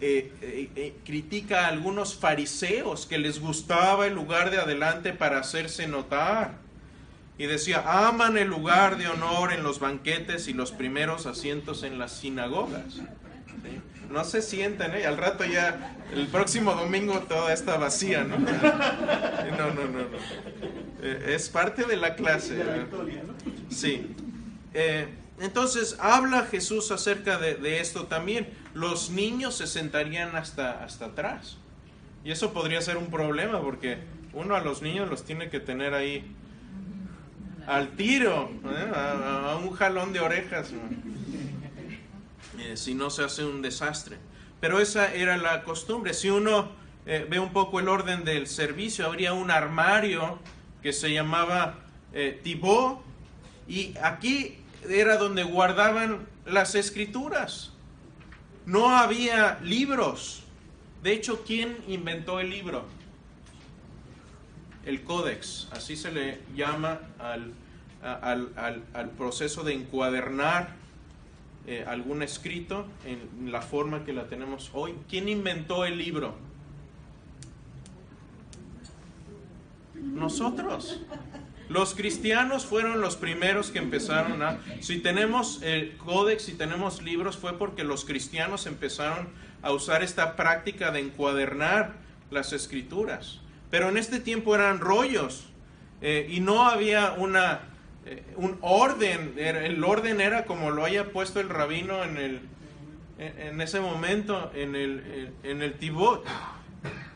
eh, 0.00 0.32
eh, 0.40 0.94
critica 1.04 1.64
a 1.64 1.68
algunos 1.68 2.14
fariseos 2.14 3.06
que 3.06 3.18
les 3.18 3.40
gustaba 3.40 4.06
el 4.06 4.14
lugar 4.14 4.52
de 4.52 4.58
adelante 4.58 5.12
para 5.12 5.40
hacerse 5.40 5.88
notar. 5.88 6.58
Y 7.38 7.46
decía, 7.46 8.06
aman 8.06 8.38
el 8.38 8.46
lugar 8.46 8.98
de 8.98 9.08
honor 9.08 9.52
en 9.52 9.64
los 9.64 9.80
banquetes 9.80 10.46
y 10.46 10.52
los 10.52 10.70
primeros 10.70 11.26
asientos 11.26 11.82
en 11.82 11.98
las 11.98 12.12
sinagogas 12.12 13.00
no 14.10 14.24
se 14.24 14.42
sienten, 14.42 14.94
¿eh? 14.94 15.06
Al 15.06 15.16
rato 15.16 15.44
ya, 15.44 15.96
el 16.14 16.28
próximo 16.28 16.74
domingo 16.74 17.20
toda 17.20 17.52
está 17.52 17.76
vacía, 17.76 18.24
¿no? 18.24 18.38
No, 19.58 19.74
no, 19.74 19.84
no, 19.84 19.98
no. 19.98 20.87
Eh, 21.02 21.34
es 21.34 21.48
parte 21.48 21.84
de 21.84 21.96
la 21.96 22.14
clase. 22.14 22.62
Sí. 23.68 24.14
Eh, 24.74 25.08
entonces, 25.40 25.96
habla 26.00 26.42
Jesús 26.42 26.90
acerca 26.90 27.38
de, 27.38 27.80
esto 27.80 28.06
también. 28.06 28.48
Los 28.74 29.10
niños 29.10 29.56
se 29.56 29.66
sentarían 29.66 30.34
hasta, 30.36 30.84
hasta 30.84 31.06
atrás. 31.06 31.58
Y 32.24 32.30
eso 32.32 32.52
podría 32.52 32.80
ser 32.80 32.96
un 32.96 33.10
problema 33.10 33.60
porque 33.60 33.98
uno 34.32 34.56
a 34.56 34.60
los 34.60 34.82
niños 34.82 35.08
los 35.08 35.24
tiene 35.24 35.48
que 35.48 35.60
tener 35.60 35.94
ahí 35.94 36.34
al 37.66 37.90
tiro, 37.90 38.50
¿eh? 38.64 38.92
a, 38.94 39.58
un 39.62 39.72
jalón 39.72 40.12
de 40.12 40.20
orejas. 40.20 40.72
Eh, 42.60 42.76
si 42.76 42.92
no 42.92 43.08
se 43.08 43.22
hace 43.22 43.44
un 43.44 43.62
desastre. 43.62 44.16
Pero 44.58 44.80
esa 44.80 45.14
era 45.14 45.36
la 45.36 45.62
costumbre. 45.62 46.12
Si 46.12 46.28
uno 46.28 46.72
eh, 47.06 47.24
ve 47.30 47.38
un 47.38 47.52
poco 47.52 47.78
el 47.78 47.88
orden 47.88 48.24
del 48.24 48.48
servicio, 48.48 49.06
habría 49.06 49.32
un 49.32 49.52
armario 49.52 50.40
que 50.82 50.92
se 50.92 51.12
llamaba 51.12 51.74
eh, 52.12 52.40
y 53.68 53.94
aquí 54.02 54.58
era 54.88 55.16
donde 55.16 55.42
guardaban 55.42 56.26
las 56.46 56.74
escrituras. 56.74 57.72
No 58.66 58.96
había 58.96 59.58
libros. 59.62 60.42
De 61.02 61.12
hecho, 61.12 61.44
¿quién 61.44 61.76
inventó 61.86 62.40
el 62.40 62.50
libro? 62.50 62.84
El 64.84 65.02
códex, 65.02 65.68
así 65.72 65.96
se 65.96 66.10
le 66.12 66.40
llama 66.54 67.00
al, 67.18 67.52
al, 68.02 68.82
al 68.94 69.10
proceso 69.10 69.64
de 69.64 69.74
encuadernar 69.74 70.76
eh, 71.66 71.84
algún 71.86 72.22
escrito 72.22 72.86
en 73.04 73.52
la 73.52 73.60
forma 73.60 74.06
que 74.06 74.14
la 74.14 74.26
tenemos 74.26 74.70
hoy. 74.72 74.94
¿Quién 75.06 75.28
inventó 75.28 75.84
el 75.84 75.98
libro? 75.98 76.34
Nosotros. 80.00 81.00
Los 81.68 81.94
cristianos 81.94 82.64
fueron 82.64 83.00
los 83.00 83.16
primeros 83.16 83.70
que 83.70 83.78
empezaron 83.78 84.42
a... 84.42 84.58
Si 84.80 84.98
tenemos 84.98 85.60
el 85.62 85.96
códex, 85.98 86.44
si 86.44 86.54
tenemos 86.54 87.02
libros, 87.02 87.36
fue 87.36 87.58
porque 87.58 87.84
los 87.84 88.04
cristianos 88.04 88.66
empezaron 88.66 89.28
a 89.60 89.72
usar 89.72 90.02
esta 90.02 90.34
práctica 90.34 90.90
de 90.90 91.00
encuadernar 91.00 91.96
las 92.30 92.52
escrituras. 92.52 93.40
Pero 93.70 93.90
en 93.90 93.98
este 93.98 94.18
tiempo 94.18 94.54
eran 94.54 94.80
rollos 94.80 95.46
eh, 96.00 96.26
y 96.30 96.40
no 96.40 96.66
había 96.68 97.12
una 97.12 97.60
eh, 98.06 98.22
un 98.36 98.56
orden, 98.62 99.34
el 99.36 99.84
orden 99.84 100.22
era 100.22 100.46
como 100.46 100.70
lo 100.70 100.82
haya 100.84 101.12
puesto 101.12 101.40
el 101.40 101.50
rabino 101.50 102.02
en, 102.02 102.16
el, 102.16 102.40
en 103.18 103.60
ese 103.60 103.80
momento 103.80 104.50
en 104.54 104.74
el, 104.74 105.34
en 105.42 105.60
el 105.60 105.74
Tibot. 105.74 106.24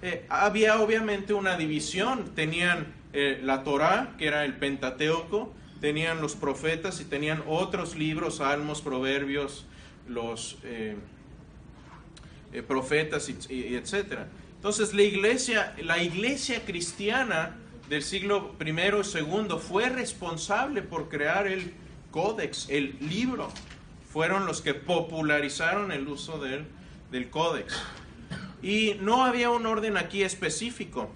Eh, 0.02 0.26
había 0.28 0.80
obviamente 0.80 1.34
una 1.34 1.56
división, 1.56 2.34
tenían 2.34 2.92
eh, 3.12 3.40
la 3.42 3.62
Torah, 3.62 4.14
que 4.18 4.26
era 4.26 4.44
el 4.44 4.54
Pentateuco, 4.54 5.52
tenían 5.80 6.20
los 6.20 6.34
profetas 6.36 7.00
y 7.00 7.04
tenían 7.04 7.42
otros 7.46 7.96
libros, 7.96 8.36
salmos, 8.36 8.82
proverbios, 8.82 9.66
los 10.08 10.58
profetas, 12.66 13.28
y, 13.28 13.36
y, 13.48 13.74
etcétera. 13.74 14.28
Entonces 14.56 14.94
la 14.94 15.02
iglesia, 15.02 15.74
la 15.82 16.02
iglesia 16.02 16.64
cristiana 16.64 17.56
del 17.88 18.02
siglo 18.02 18.54
I 18.64 18.70
y 18.70 18.72
II 18.72 19.56
fue 19.60 19.88
responsable 19.88 20.82
por 20.82 21.08
crear 21.08 21.46
el 21.46 21.74
códex, 22.10 22.68
el 22.70 22.96
libro. 23.00 23.50
Fueron 24.12 24.46
los 24.46 24.62
que 24.62 24.72
popularizaron 24.72 25.90
el 25.90 26.06
uso 26.06 26.38
del, 26.38 26.66
del 27.10 27.28
códex. 27.28 27.74
Y 28.62 28.96
no 29.00 29.24
había 29.24 29.50
un 29.50 29.66
orden 29.66 29.96
aquí 29.96 30.22
específico. 30.22 31.10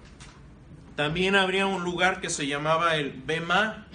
También 0.95 1.35
habría 1.35 1.65
un 1.65 1.83
lugar 1.83 2.21
que 2.21 2.29
se 2.29 2.47
llamaba 2.47 2.95
el 2.95 3.11
Bema, 3.11 3.87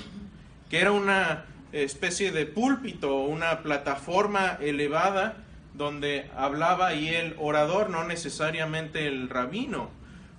que 0.71 0.81
era 0.81 0.93
una, 0.93 1.45
especie 1.73 2.33
de 2.33 2.47
púlpito, 2.47 3.17
una 3.17 3.63
plataforma 3.63 4.59
elevada 4.61 5.37
donde 5.75 6.31
hablaba 6.37 6.95
y 6.95 7.09
el 7.09 7.35
orador, 7.39 7.89
no 7.89 8.05
necesariamente 8.05 9.07
el 9.07 9.31
rabino, 9.31 9.91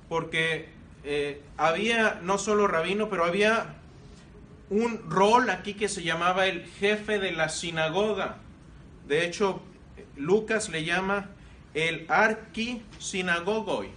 porque 0.09 0.69
eh, 1.03 1.41
había 1.57 2.19
no 2.21 2.37
solo 2.37 2.67
rabino, 2.67 3.09
pero 3.09 3.25
había 3.25 3.73
un 4.69 5.09
rol 5.09 5.49
aquí 5.49 5.73
que 5.73 5.89
se 5.89 6.03
llamaba 6.03 6.45
el 6.45 6.65
jefe 6.65 7.17
de 7.17 7.31
la 7.31 7.49
sinagoga. 7.49 8.37
De 9.07 9.25
hecho, 9.25 9.61
Lucas 10.15 10.69
le 10.69 10.85
llama 10.85 11.29
el 11.73 12.05
arquisinagogoi. 12.09 13.89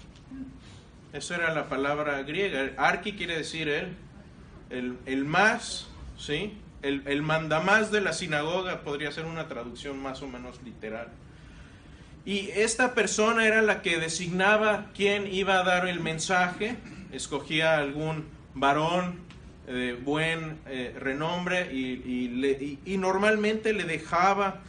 Esa 1.12 1.36
era 1.36 1.54
la 1.54 1.68
palabra 1.68 2.22
griega. 2.22 2.72
arqui 2.76 3.12
quiere 3.12 3.36
decir 3.38 3.68
el, 3.68 4.98
el, 5.06 5.24
más, 5.24 5.88
¿sí? 6.18 6.58
El, 6.82 7.02
el 7.06 7.22
mandamás 7.22 7.90
de 7.90 8.00
la 8.00 8.12
sinagoga 8.12 8.82
podría 8.82 9.10
ser 9.12 9.24
una 9.24 9.48
traducción 9.48 10.02
más 10.02 10.22
o 10.22 10.28
menos 10.28 10.62
literal. 10.62 11.08
Y 12.26 12.50
esta 12.50 12.92
persona 12.94 13.46
era 13.46 13.62
la 13.62 13.82
que 13.82 13.98
designaba 13.98 14.90
quién 14.94 15.32
iba 15.32 15.60
a 15.60 15.62
dar 15.62 15.86
el 15.86 16.00
mensaje, 16.00 16.76
escogía 17.12 17.78
algún 17.78 18.26
varón 18.52 19.20
de 19.66 19.94
buen 19.94 20.58
eh, 20.66 20.94
renombre 20.98 21.72
y, 21.72 22.78
y, 22.84 22.98
normalmente 22.98 23.72
le 23.72 23.84
dejaba, 23.84 24.60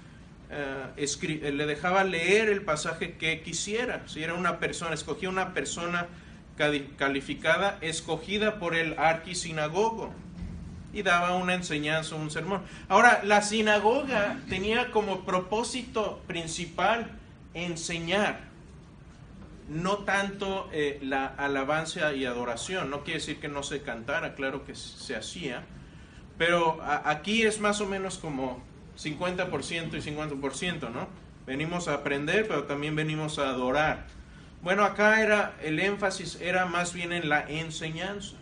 eh, 0.49 1.51
le 1.51 1.65
dejaba 1.65 2.03
leer 2.03 2.49
el 2.49 2.61
pasaje 2.61 3.17
que 3.17 3.41
quisiera. 3.41 4.03
Si 4.07 4.23
era 4.23 4.33
una 4.33 4.59
persona, 4.59 4.93
escogía 4.93 5.29
una 5.29 5.53
persona 5.53 6.07
calificada, 6.97 7.77
escogida 7.81 8.57
por 8.59 8.75
el 8.75 8.97
arquisinagogo 8.97 10.11
y 10.93 11.03
daba 11.03 11.35
una 11.35 11.53
enseñanza, 11.53 12.15
un 12.15 12.31
sermón. 12.31 12.63
Ahora, 12.87 13.21
la 13.23 13.41
sinagoga 13.41 14.39
tenía 14.49 14.91
como 14.91 15.25
propósito 15.25 16.21
principal 16.27 17.11
enseñar, 17.53 18.39
no 19.69 19.99
tanto 19.99 20.69
eh, 20.71 20.97
la 21.03 21.27
alabanza 21.27 22.13
y 22.13 22.25
adoración. 22.25 22.89
No 22.89 23.03
quiere 23.03 23.19
decir 23.19 23.39
que 23.39 23.49
no 23.49 23.63
se 23.63 23.81
cantara, 23.81 24.33
claro 24.33 24.65
que 24.65 24.75
se 24.75 25.15
hacía, 25.15 25.63
pero 26.37 26.79
aquí 26.81 27.43
es 27.43 27.59
más 27.59 27.81
o 27.81 27.85
menos 27.85 28.17
como 28.17 28.63
50% 28.97 29.93
y 29.93 30.01
50%, 30.01 30.91
¿no? 30.91 31.07
Venimos 31.45 31.87
a 31.87 31.95
aprender, 31.95 32.47
pero 32.47 32.63
también 32.63 32.95
venimos 32.95 33.39
a 33.39 33.49
adorar. 33.49 34.07
Bueno, 34.61 34.83
acá 34.83 35.21
era 35.21 35.55
el 35.61 35.79
énfasis 35.79 36.39
era 36.41 36.65
más 36.65 36.93
bien 36.93 37.13
en 37.13 37.29
la 37.29 37.47
enseñanza. 37.47 38.35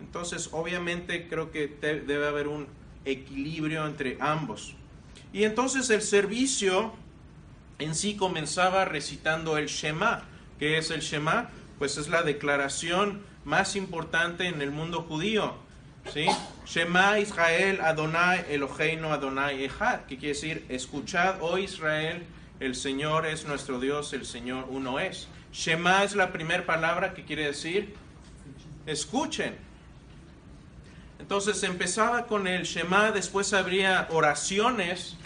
Entonces, 0.00 0.48
obviamente 0.52 1.28
creo 1.28 1.50
que 1.50 1.66
debe 1.80 2.26
haber 2.26 2.48
un 2.48 2.66
equilibrio 3.04 3.86
entre 3.86 4.16
ambos. 4.20 4.74
Y 5.32 5.44
entonces 5.44 5.90
el 5.90 6.02
servicio 6.02 6.94
en 7.78 7.94
sí 7.94 8.16
comenzaba 8.16 8.84
recitando 8.84 9.58
el 9.58 9.66
Shema. 9.66 10.24
¿Qué 10.58 10.78
es 10.78 10.90
el 10.90 11.00
Shema? 11.00 11.50
Pues 11.78 11.96
es 11.98 12.08
la 12.08 12.22
declaración 12.22 13.20
más 13.44 13.76
importante 13.76 14.46
en 14.46 14.62
el 14.62 14.70
mundo 14.70 15.02
judío. 15.02 15.54
¿Sí? 16.12 16.26
Shema 16.66 17.18
Israel 17.18 17.80
Adonai 17.80 18.44
Eloheinu 18.50 19.08
Adonai 19.08 19.64
Echad, 19.64 20.00
que 20.06 20.18
quiere 20.18 20.34
decir, 20.34 20.66
escuchad, 20.68 21.36
oh 21.40 21.58
Israel, 21.58 22.24
el 22.60 22.74
Señor 22.74 23.26
es 23.26 23.46
nuestro 23.46 23.80
Dios, 23.80 24.12
el 24.12 24.26
Señor 24.26 24.66
uno 24.68 24.98
es. 24.98 25.28
Shema 25.52 26.04
es 26.04 26.14
la 26.14 26.32
primera 26.32 26.66
palabra 26.66 27.14
que 27.14 27.24
quiere 27.24 27.46
decir, 27.46 27.94
escuchen. 28.86 29.54
Entonces 31.18 31.62
empezaba 31.62 32.26
con 32.26 32.46
el 32.46 32.64
Shema, 32.64 33.12
después 33.12 33.52
habría 33.52 34.08
oraciones 34.10 35.16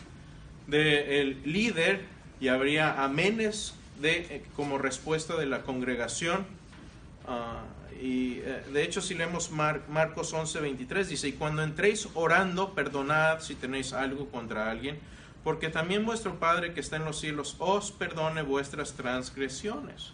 del 0.67 1.43
líder 1.45 2.05
y 2.41 2.49
habría 2.49 3.03
amenes 3.03 3.75
de, 4.01 4.19
eh, 4.31 4.45
como 4.57 4.79
respuesta 4.79 5.37
de 5.37 5.47
la 5.47 5.63
congregación. 5.63 6.47
Ah, 7.27 7.63
y 8.03 8.41
eh, 8.41 8.65
de 8.73 8.83
hecho, 8.83 9.01
si 9.01 9.15
leemos 9.15 9.53
Marcos 9.53 10.33
11, 10.33 10.59
23, 10.59 11.09
dice, 11.09 11.29
y 11.29 11.33
cuando 11.35 11.63
entréis 11.63 12.09
orando, 12.15 12.75
perdonad 12.75 13.39
si 13.39 13.55
tenéis 13.55 13.93
algo 13.93 14.29
contra 14.29 14.73
alguien, 14.73 14.99
porque 15.45 15.69
también 15.69 16.05
vuestro 16.05 16.41
Padre 16.41 16.75
que 16.75 16.81
está 16.81 16.97
en 16.97 17.05
los 17.05 17.21
cielos 17.21 17.55
os 17.61 17.93
perdone 17.93 18.43
vuestras 18.43 18.95
transgresiones. 18.95 20.13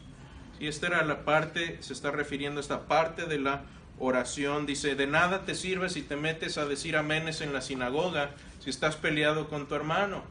Y 0.60 0.66
esta 0.66 0.88
era 0.88 1.02
la 1.04 1.24
parte, 1.24 1.78
se 1.80 1.94
está 1.94 2.10
refiriendo 2.10 2.60
a 2.60 2.62
esta 2.62 2.86
parte 2.86 3.24
de 3.24 3.38
la 3.38 3.62
oración. 3.98 4.66
Dice, 4.66 4.94
de 4.94 5.06
nada 5.06 5.46
te 5.46 5.54
sirve 5.54 5.88
si 5.88 6.02
te 6.02 6.16
metes 6.16 6.58
a 6.58 6.66
decir 6.66 6.94
amenes 6.94 7.40
en 7.40 7.54
la 7.54 7.62
sinagoga, 7.62 8.32
si 8.60 8.68
estás 8.68 8.96
peleado 8.96 9.48
con 9.48 9.66
tu 9.66 9.74
hermano 9.74 10.22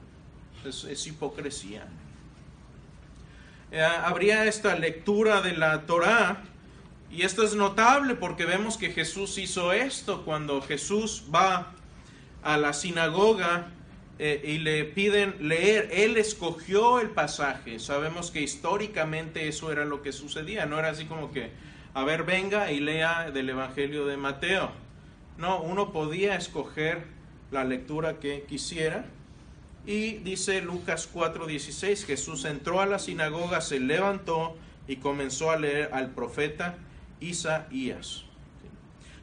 es, 0.65 1.07
hipocresía. 1.07 1.87
Eh, 3.71 3.81
habría 3.81 4.45
esta 4.45 4.75
lectura 4.75 5.41
de 5.41 5.53
la 5.53 5.81
Torá 5.85 6.43
y 7.09 7.21
esto 7.21 7.43
es 7.43 7.55
notable 7.55 8.15
porque 8.15 8.45
vemos 8.45 8.77
que 8.77 8.91
Jesús 8.91 9.37
hizo 9.37 9.71
esto 9.71 10.25
cuando 10.25 10.61
Jesús 10.61 11.25
va 11.33 11.73
a 12.43 12.57
la 12.57 12.73
sinagoga 12.73 13.69
eh, 14.19 14.41
y 14.43 14.57
le 14.57 14.83
piden 14.83 15.35
leer. 15.39 15.89
Él 15.91 16.17
escogió 16.17 16.99
el 16.99 17.09
pasaje. 17.09 17.79
Sabemos 17.79 18.31
que 18.31 18.41
históricamente 18.41 19.47
eso 19.47 19.71
era 19.71 19.85
lo 19.85 20.01
que 20.01 20.11
sucedía. 20.11 20.65
No 20.65 20.79
era 20.79 20.89
así 20.89 21.05
como 21.05 21.31
que, 21.31 21.51
a 21.93 22.03
ver, 22.03 22.23
venga 22.23 22.71
y 22.71 22.79
lea 22.79 23.31
del 23.31 23.49
Evangelio 23.49 24.05
de 24.05 24.17
Mateo. 24.17 24.71
No, 25.37 25.61
uno 25.61 25.93
podía 25.93 26.35
escoger 26.35 27.05
la 27.51 27.63
lectura 27.63 28.19
que 28.19 28.43
quisiera 28.43 29.05
y 29.85 30.17
dice 30.17 30.61
Lucas 30.61 31.09
4:16, 31.13 32.05
Jesús 32.05 32.43
entró 32.43 32.81
a 32.81 32.85
la 32.85 32.99
sinagoga, 32.99 33.61
se 33.61 33.79
levantó 33.79 34.57
y 34.87 34.97
comenzó 34.97 35.49
a 35.49 35.57
leer 35.57 35.89
al 35.93 36.09
profeta 36.09 36.75
Isaías. 37.19 38.23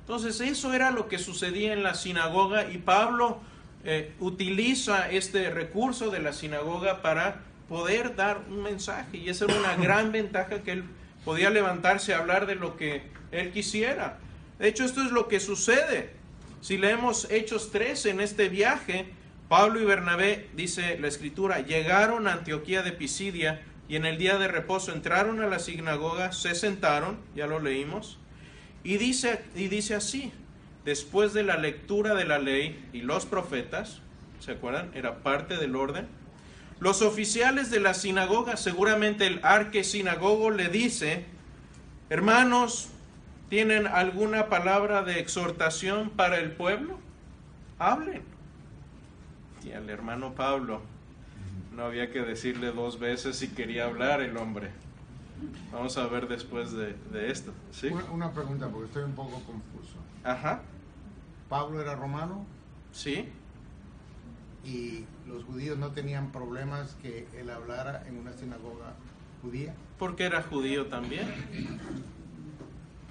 Entonces 0.00 0.40
eso 0.40 0.74
era 0.74 0.90
lo 0.90 1.09
que 1.09 1.18
sucedía 1.18 1.72
en 1.72 1.83
la 1.83 1.94
sinagoga 1.94 2.70
y 2.70 2.78
Pablo 2.78 3.40
eh, 3.85 4.12
utiliza 4.20 5.11
este 5.11 5.50
recurso 5.50 6.11
de 6.11 6.20
la 6.20 6.33
sinagoga 6.33 7.00
para 7.00 7.40
poder 7.68 8.14
dar 8.14 8.42
un 8.50 8.62
mensaje 8.62 9.16
y 9.18 9.28
esa 9.28 9.46
era 9.46 9.57
una 9.57 9.76
gran 9.83 10.12
ventaja 10.12 10.62
que 10.62 10.72
él 10.72 10.85
podía 11.24 11.50
levantarse 11.50 12.12
a 12.12 12.18
hablar 12.18 12.46
de 12.46 12.54
lo 12.54 12.76
que 12.76 13.02
él 13.33 13.50
quisiera. 13.52 14.18
De 14.59 14.68
hecho 14.68 14.85
esto 14.85 15.02
es 15.02 15.11
lo 15.11 15.26
que 15.26 15.40
sucede. 15.40 16.11
Si 16.61 16.78
leemos 16.78 17.26
Hechos 17.30 17.70
3 17.72 18.07
en 18.07 18.20
este 18.20 18.48
viaje, 18.48 19.07
Pablo 19.48 19.80
y 19.80 19.85
Bernabé, 19.85 20.48
dice 20.54 20.98
la 20.98 21.09
escritura, 21.09 21.61
llegaron 21.61 22.26
a 22.26 22.33
Antioquía 22.33 22.83
de 22.83 22.92
Pisidia 22.92 23.62
y 23.88 23.96
en 23.96 24.06
el 24.06 24.18
día 24.18 24.38
de 24.38 24.48
reposo 24.48 24.92
entraron 24.92 25.40
a 25.40 25.46
la 25.46 25.58
sinagoga, 25.58 26.32
se 26.32 26.54
sentaron, 26.54 27.18
ya 27.34 27.46
lo 27.46 27.60
leímos, 27.60 28.18
y 28.82 28.96
dice, 28.96 29.42
y 29.54 29.68
dice 29.68 29.94
así, 29.94 30.32
después 30.84 31.32
de 31.32 31.42
la 31.42 31.56
lectura 31.56 32.14
de 32.14 32.24
la 32.24 32.38
ley 32.38 32.88
y 32.92 33.02
los 33.02 33.26
profetas, 33.26 34.00
¿se 34.40 34.52
acuerdan? 34.52 34.90
Era 34.94 35.22
parte 35.22 35.56
del 35.56 35.76
orden. 35.76 36.06
Los 36.80 37.02
oficiales 37.02 37.70
de 37.70 37.80
la 37.80 37.94
sinagoga, 37.94 38.56
seguramente 38.56 39.26
el 39.26 39.40
arque 39.42 39.84
sinagogo 39.84 40.50
le 40.50 40.68
dice, 40.68 41.24
hermanos, 42.10 42.90
¿tienen 43.48 43.86
alguna 43.86 44.48
palabra 44.48 45.02
de 45.02 45.20
exhortación 45.20 46.10
para 46.10 46.38
el 46.38 46.52
pueblo? 46.52 46.98
Hablen 47.78 48.34
y 49.64 49.72
al 49.72 49.88
hermano 49.88 50.34
Pablo 50.34 50.82
no 51.74 51.84
había 51.84 52.10
que 52.10 52.22
decirle 52.22 52.72
dos 52.72 52.98
veces 52.98 53.37
si 53.37 53.48
quería 53.48 53.87
hablar 53.87 54.20
el 54.20 54.37
hombre. 54.37 54.70
Vamos 55.72 55.96
a 55.98 56.06
ver 56.06 56.28
después 56.28 56.72
de, 56.72 56.94
esto. 57.30 57.52
¿sí? 57.72 57.88
Una, 58.12 58.32
pregunta, 58.32 58.68
porque 58.68 58.87
estoy 58.87 59.04
un 59.04 59.14
poco 59.14 59.40
confuso. 59.42 59.98
Ajá. 60.22 60.62
¿Pablo 61.48 61.80
era 61.80 61.94
romano? 61.94 62.46
Sí. 62.92 63.28
¿Y 64.64 65.04
los 65.26 65.44
judíos 65.44 65.76
no 65.76 65.90
tenían 65.90 66.32
problemas 66.32 66.96
que 67.02 67.26
él 67.37 67.50
hablara 67.50 68.04
en 68.06 68.18
una 68.18 68.32
sinagoga 68.32 68.94
judía? 69.42 69.74
Porque 69.98 70.24
era 70.24 70.42
judío 70.42 70.87
también. 70.87 71.26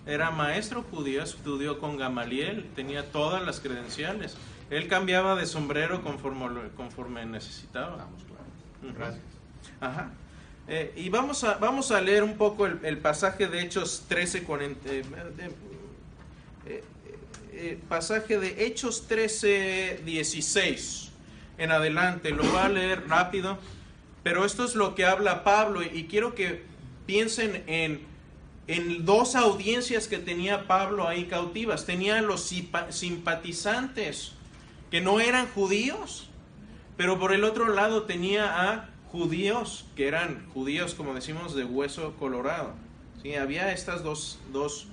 Era 0.05 0.31
maestro 0.31 0.83
judío, 0.83 1.23
estudió 1.23 1.79
con 1.79 1.97
Gamaliel, 1.97 2.69
tenía 2.75 3.11
todas 3.11 3.43
las 3.43 3.59
credenciales. 3.59 4.35
Él 4.69 4.87
cambiaba 4.87 5.35
de 5.35 5.45
sombrero 5.45 6.01
conforme, 6.01 6.69
conforme 6.75 7.25
necesitaba. 7.25 8.07
Gracias. 8.91 9.23
Ajá. 9.79 10.11
Eh, 10.67 10.93
y 10.95 11.09
vamos 11.09 11.43
a, 11.43 11.55
vamos 11.55 11.91
a 11.91 11.99
leer 11.99 12.23
un 12.23 12.37
poco 12.37 12.65
el, 12.65 12.97
pasaje 12.99 13.47
de 13.47 13.61
Hechos 13.61 14.05
13, 14.07 14.43
40, 14.43 14.89
eh, 14.89 15.03
eh, 17.51 17.79
pasaje 17.89 18.39
de 18.39 18.65
Hechos 18.65 19.07
13, 19.07 20.01
16 20.05 21.11
en 21.57 21.71
adelante. 21.71 22.31
Lo 22.31 22.43
voy 22.43 22.59
a 22.59 22.69
leer 22.69 23.07
rápido, 23.09 23.57
pero 24.23 24.45
esto 24.45 24.63
es 24.63 24.75
lo 24.75 24.95
que 24.95 25.05
habla 25.05 25.43
Pablo 25.43 25.83
y, 25.83 26.05
quiero 26.05 26.33
que 26.33 26.63
piensen 27.05 27.63
en, 27.67 28.01
en 28.67 29.03
dos 29.03 29.35
audiencias 29.35 30.07
que 30.07 30.17
tenía 30.17 30.65
Pablo 30.65 31.09
ahí 31.09 31.25
cautivas. 31.25 31.85
Tenía 31.85 32.21
los 32.21 32.49
simpatizantes 32.89 34.31
que 34.89 35.01
no 35.01 35.19
eran 35.19 35.47
judíos, 35.49 36.29
pero 36.97 37.19
por 37.19 37.33
el 37.33 37.43
otro 37.43 37.67
lado 37.73 38.03
tenía 38.03 38.71
a 38.71 38.89
judíos 39.11 39.85
que 39.95 40.07
eran 40.07 40.45
judíos, 40.53 40.93
como 40.93 41.13
decimos, 41.13 41.55
de 41.55 41.63
hueso 41.63 42.15
colorado. 42.17 42.73
¿Sí? 43.21 43.35
Había 43.35 43.71
estas 43.71 44.03
dos, 44.03 44.39
dos 44.51 44.87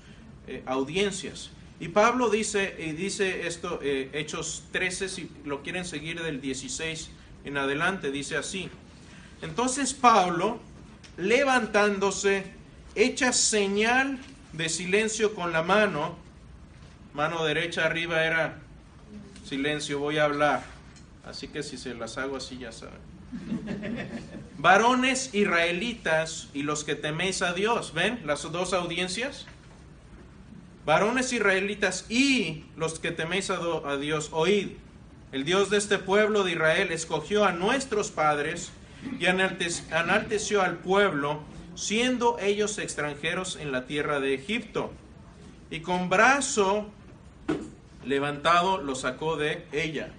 eh, 0.46 0.62
audiencias. 0.66 1.50
Y 1.80 1.88
Pablo 1.88 2.28
dice, 2.28 2.76
y 2.78 2.92
dice 2.92 3.46
esto, 3.46 3.80
eh, 3.82 4.10
Hechos 4.12 4.64
13, 4.72 5.08
si 5.08 5.30
lo 5.44 5.62
quieren 5.62 5.86
seguir 5.86 6.22
del 6.22 6.40
16 6.40 7.10
en 7.44 7.56
adelante, 7.56 8.10
dice 8.10 8.36
así. 8.36 8.68
Entonces 9.40 9.94
Pablo, 9.94 10.60
levantándose, 11.16 12.44
echa 12.94 13.32
señal 13.32 14.18
de 14.52 14.68
silencio 14.68 15.34
con 15.34 15.52
la 15.52 15.62
mano, 15.62 16.16
mano 17.14 17.44
derecha 17.44 17.86
arriba 17.86 18.24
era 18.24 18.58
silencio, 19.46 19.98
voy 19.98 20.18
a 20.18 20.24
hablar. 20.24 20.79
Así 21.24 21.48
que 21.48 21.62
si 21.62 21.76
se 21.76 21.94
las 21.94 22.18
hago 22.18 22.36
así 22.36 22.58
ya 22.58 22.72
saben. 22.72 22.98
Varones 24.58 25.34
israelitas 25.34 26.48
y 26.52 26.62
los 26.62 26.84
que 26.84 26.94
teméis 26.94 27.42
a 27.42 27.52
Dios, 27.52 27.92
¿ven 27.94 28.20
las 28.24 28.42
dos 28.50 28.72
audiencias? 28.72 29.46
Varones 30.84 31.32
israelitas 31.32 32.06
y 32.10 32.64
los 32.76 32.98
que 32.98 33.10
teméis 33.10 33.50
a, 33.50 33.96
Dios, 33.98 34.30
oíd. 34.32 34.70
El 35.32 35.44
Dios 35.44 35.70
de 35.70 35.76
este 35.76 35.98
pueblo 35.98 36.42
de 36.42 36.52
Israel 36.52 36.90
escogió 36.90 37.44
a 37.44 37.52
nuestros 37.52 38.10
padres 38.10 38.72
y 39.18 39.26
enalteció 39.26 40.62
al 40.62 40.78
pueblo, 40.78 41.40
siendo 41.76 42.38
ellos 42.40 42.78
extranjeros 42.78 43.56
en 43.56 43.70
la 43.70 43.86
tierra 43.86 44.18
de 44.18 44.34
Egipto. 44.34 44.90
Y 45.70 45.80
con 45.80 46.08
brazo 46.08 46.90
levantado 48.04 48.78
lo 48.82 48.96
sacó 48.96 49.36
de 49.36 49.66
ella 49.70 50.10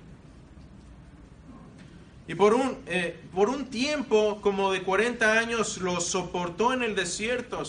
y 2.32 2.36
por 2.36 2.54
un, 2.54 2.78
eh, 2.88 3.20
por 3.36 3.50
un 3.50 3.66
tiempo 3.66 4.40
como 4.40 4.72
de 4.72 4.84
40 4.84 5.38
años 5.38 5.80
lo 5.80 6.00
soportó 6.00 6.72
en 6.72 6.82
el 6.82 6.96
desierto. 6.96 7.62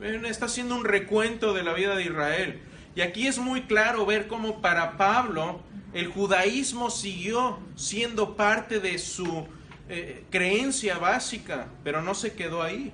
está 0.00 0.46
haciendo 0.46 0.74
un 0.74 0.84
recuento 0.84 1.54
de 1.54 1.62
la 1.62 1.74
vida 1.74 1.94
de 1.94 2.06
Israel. 2.06 2.60
Y 2.96 3.02
aquí 3.02 3.28
es 3.28 3.38
muy 3.38 3.62
claro 3.62 4.04
ver 4.04 4.26
cómo 4.26 4.60
para 4.60 4.96
Pablo 4.96 5.60
el 5.94 6.08
judaísmo 6.08 6.90
siguió 6.90 7.60
siendo 7.76 8.34
parte 8.34 8.80
de 8.80 8.98
su 8.98 9.46
eh, 9.88 10.24
creencia 10.28 10.98
básica, 10.98 11.68
pero 11.84 12.02
no 12.02 12.16
se 12.16 12.32
quedó 12.32 12.64
ahí. 12.64 12.92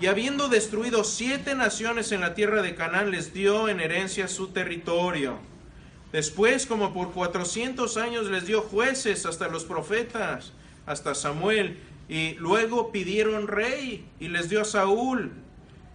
Y 0.00 0.06
habiendo 0.06 0.48
destruido 0.48 1.02
siete 1.02 1.56
naciones 1.56 2.12
en 2.12 2.20
la 2.20 2.34
tierra 2.34 2.62
de 2.62 2.76
Canaán, 2.76 3.10
les 3.10 3.34
dio 3.34 3.68
en 3.68 3.80
herencia 3.80 4.28
su 4.28 4.50
territorio 4.50 5.40
Después, 6.12 6.66
como 6.66 6.92
por 6.92 7.12
400 7.12 7.96
años, 7.96 8.28
les 8.28 8.46
dio 8.46 8.60
jueces 8.60 9.24
hasta 9.24 9.48
los 9.48 9.64
profetas, 9.64 10.52
hasta 10.84 11.14
Samuel. 11.14 11.78
Y 12.08 12.34
luego 12.34 12.92
pidieron 12.92 13.48
rey 13.48 14.06
y 14.20 14.28
les 14.28 14.50
dio 14.50 14.60
a 14.60 14.64
Saúl. 14.66 15.32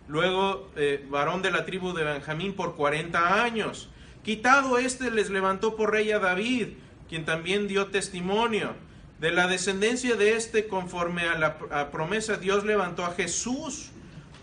Luego, 0.07 0.71
eh, 0.75 1.05
varón 1.09 1.43
de 1.43 1.51
la 1.51 1.65
tribu 1.65 1.93
de 1.93 2.03
Benjamín 2.03 2.53
por 2.53 2.75
40 2.75 3.43
años. 3.43 3.89
Quitado 4.23 4.79
este, 4.79 5.11
les 5.11 5.29
levantó 5.29 5.75
por 5.75 5.91
rey 5.91 6.11
a 6.11 6.17
David, 6.17 6.69
quien 7.07 7.23
también 7.23 7.67
dio 7.67 7.87
testimonio. 7.87 8.73
De 9.19 9.31
la 9.31 9.47
descendencia 9.47 10.15
de 10.15 10.35
este, 10.35 10.67
conforme 10.67 11.23
a 11.23 11.37
la 11.37 11.91
promesa, 11.91 12.37
Dios 12.37 12.65
levantó 12.65 13.05
a 13.05 13.13
Jesús 13.13 13.91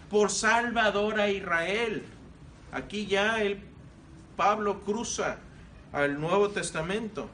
por 0.09 0.31
salvador 0.31 1.19
a 1.21 1.31
Israel. 1.31 2.05
Aquí 2.71 3.07
ya 3.07 3.43
el 3.43 3.59
Pablo 4.37 4.81
cruza 4.81 5.39
al 5.95 6.21
Nuevo 6.21 6.51
Testamento. 6.51 7.29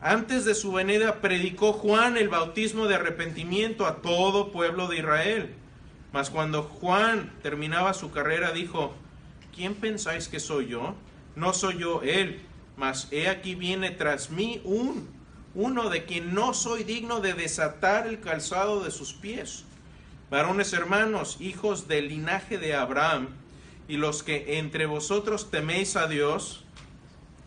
Antes 0.00 0.44
de 0.44 0.56
su 0.56 0.72
venida 0.72 1.20
predicó 1.20 1.72
Juan 1.72 2.16
el 2.16 2.28
bautismo 2.28 2.88
de 2.88 2.96
arrepentimiento 2.96 3.86
a 3.86 4.02
todo 4.02 4.50
pueblo 4.50 4.88
de 4.88 4.98
Israel. 4.98 5.54
Mas 6.12 6.28
cuando 6.28 6.64
Juan 6.64 7.32
terminaba 7.42 7.94
su 7.94 8.10
carrera 8.10 8.50
dijo, 8.50 8.92
¿quién 9.54 9.74
pensáis 9.74 10.26
que 10.26 10.40
soy 10.40 10.66
yo? 10.66 10.94
No 11.36 11.52
soy 11.52 11.78
yo 11.78 12.02
él, 12.02 12.42
mas 12.76 13.06
he 13.12 13.28
aquí 13.28 13.54
viene 13.54 13.90
tras 13.90 14.30
mí 14.30 14.60
un, 14.64 15.08
uno 15.54 15.88
de 15.88 16.04
quien 16.04 16.34
no 16.34 16.52
soy 16.52 16.82
digno 16.82 17.20
de 17.20 17.34
desatar 17.34 18.08
el 18.08 18.18
calzado 18.20 18.82
de 18.82 18.90
sus 18.90 19.12
pies. 19.12 19.64
Varones 20.30 20.72
hermanos, 20.72 21.36
hijos 21.40 21.86
del 21.86 22.08
linaje 22.08 22.58
de 22.58 22.74
Abraham, 22.74 23.28
y 23.86 23.96
los 23.96 24.22
que 24.22 24.58
entre 24.58 24.86
vosotros 24.86 25.50
teméis 25.50 25.96
a 25.96 26.08
Dios, 26.08 26.61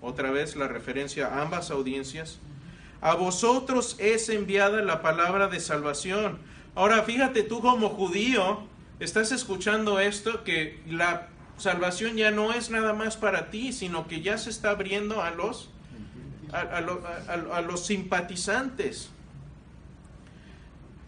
otra 0.05 0.31
vez 0.31 0.55
la 0.55 0.67
referencia 0.67 1.27
a 1.27 1.41
ambas 1.41 1.71
audiencias. 1.71 2.39
A 3.01 3.15
vosotros 3.15 3.95
es 3.99 4.29
enviada 4.29 4.81
la 4.81 5.01
palabra 5.01 5.47
de 5.47 5.59
salvación. 5.59 6.37
Ahora 6.75 7.03
fíjate 7.03 7.43
tú 7.43 7.61
como 7.61 7.89
judío, 7.89 8.63
estás 8.99 9.31
escuchando 9.31 9.99
esto, 9.99 10.43
que 10.43 10.79
la 10.87 11.29
salvación 11.57 12.17
ya 12.17 12.31
no 12.31 12.53
es 12.53 12.69
nada 12.69 12.93
más 12.93 13.17
para 13.17 13.49
ti, 13.49 13.73
sino 13.73 14.07
que 14.07 14.21
ya 14.21 14.37
se 14.37 14.49
está 14.49 14.71
abriendo 14.71 15.21
a 15.21 15.31
los, 15.31 15.69
a, 16.51 17.61
los 17.61 17.85
simpatizantes. 17.85 19.09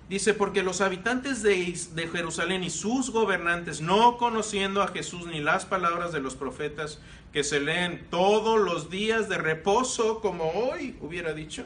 Dice, 0.09 0.33
porque 0.33 0.63
los 0.63 0.79
habitantes 0.79 1.43
de, 1.43 1.77
de, 1.93 2.07
Jerusalén 2.07 2.63
y 2.63 2.69
sus 2.69 3.09
gobernantes, 3.09 3.81
no 3.81 4.17
conociendo 4.17 4.81
a 4.81 4.87
Jesús 4.87 5.27
ni 5.27 5.41
las 5.41 5.65
palabras 5.65 6.13
de 6.13 6.21
los 6.21 6.35
profetas, 6.35 6.99
que 7.33 7.43
se 7.43 7.59
leen 7.59 8.07
todos 8.09 8.59
los 8.59 8.89
días 8.89 9.27
de 9.27 9.37
reposo, 9.37 10.21
como 10.21 10.51
hoy 10.51 10.95
hubiera 11.01 11.33
dicho, 11.33 11.65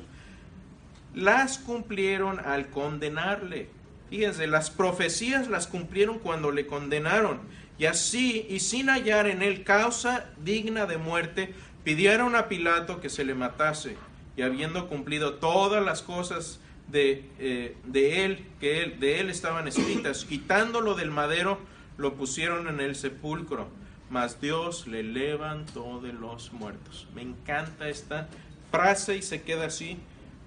las 1.14 1.60
cumplieron 1.60 2.40
al 2.40 2.70
condenarle. 2.70 3.70
Fíjense, 4.10 4.48
las 4.48 4.72
profecías 4.72 5.48
las 5.48 5.68
cumplieron 5.68 6.18
cuando 6.18 6.52
le 6.52 6.66
condenaron. 6.66 7.40
Y 7.78 7.86
así, 7.86 8.46
y 8.50 8.60
sin 8.60 8.90
hallar 8.90 9.28
en 9.28 9.42
él 9.42 9.64
causa 9.64 10.26
digna 10.44 10.88
de 10.88 10.98
muerte, 10.98 11.54
pidieron 11.84 12.36
a 12.36 12.48
Pilato 12.48 13.02
que 13.02 13.10
se 13.10 13.24
le 13.24 13.36
matase. 13.36 13.98
Y 14.36 14.42
habiendo 14.42 14.88
cumplido 14.88 15.36
todas 15.36 15.84
las 15.84 16.02
cosas 16.02 16.60
de, 16.92 17.26
eh, 17.40 17.76
de 17.86 18.26
él, 18.26 18.46
que 18.60 18.84
él, 18.84 19.00
de 19.00 19.20
él 19.20 19.30
estaban 19.30 19.68
escritas, 19.68 20.26
quitándolo 20.26 20.96
del 20.96 21.12
madero, 21.12 21.60
lo 21.98 22.16
pusieron 22.16 22.68
en 22.68 22.80
el 22.80 22.96
sepulcro 22.96 23.68
mas 24.12 24.42
Dios 24.42 24.88
le 24.88 25.04
levantó 25.04 26.02
de 26.02 26.12
los 26.12 26.52
muertos. 26.52 27.08
Me 27.16 27.22
encanta 27.22 27.88
esta 27.88 28.28
frase 28.70 29.16
y 29.16 29.22
se 29.22 29.42
queda 29.42 29.68
así. 29.68 29.98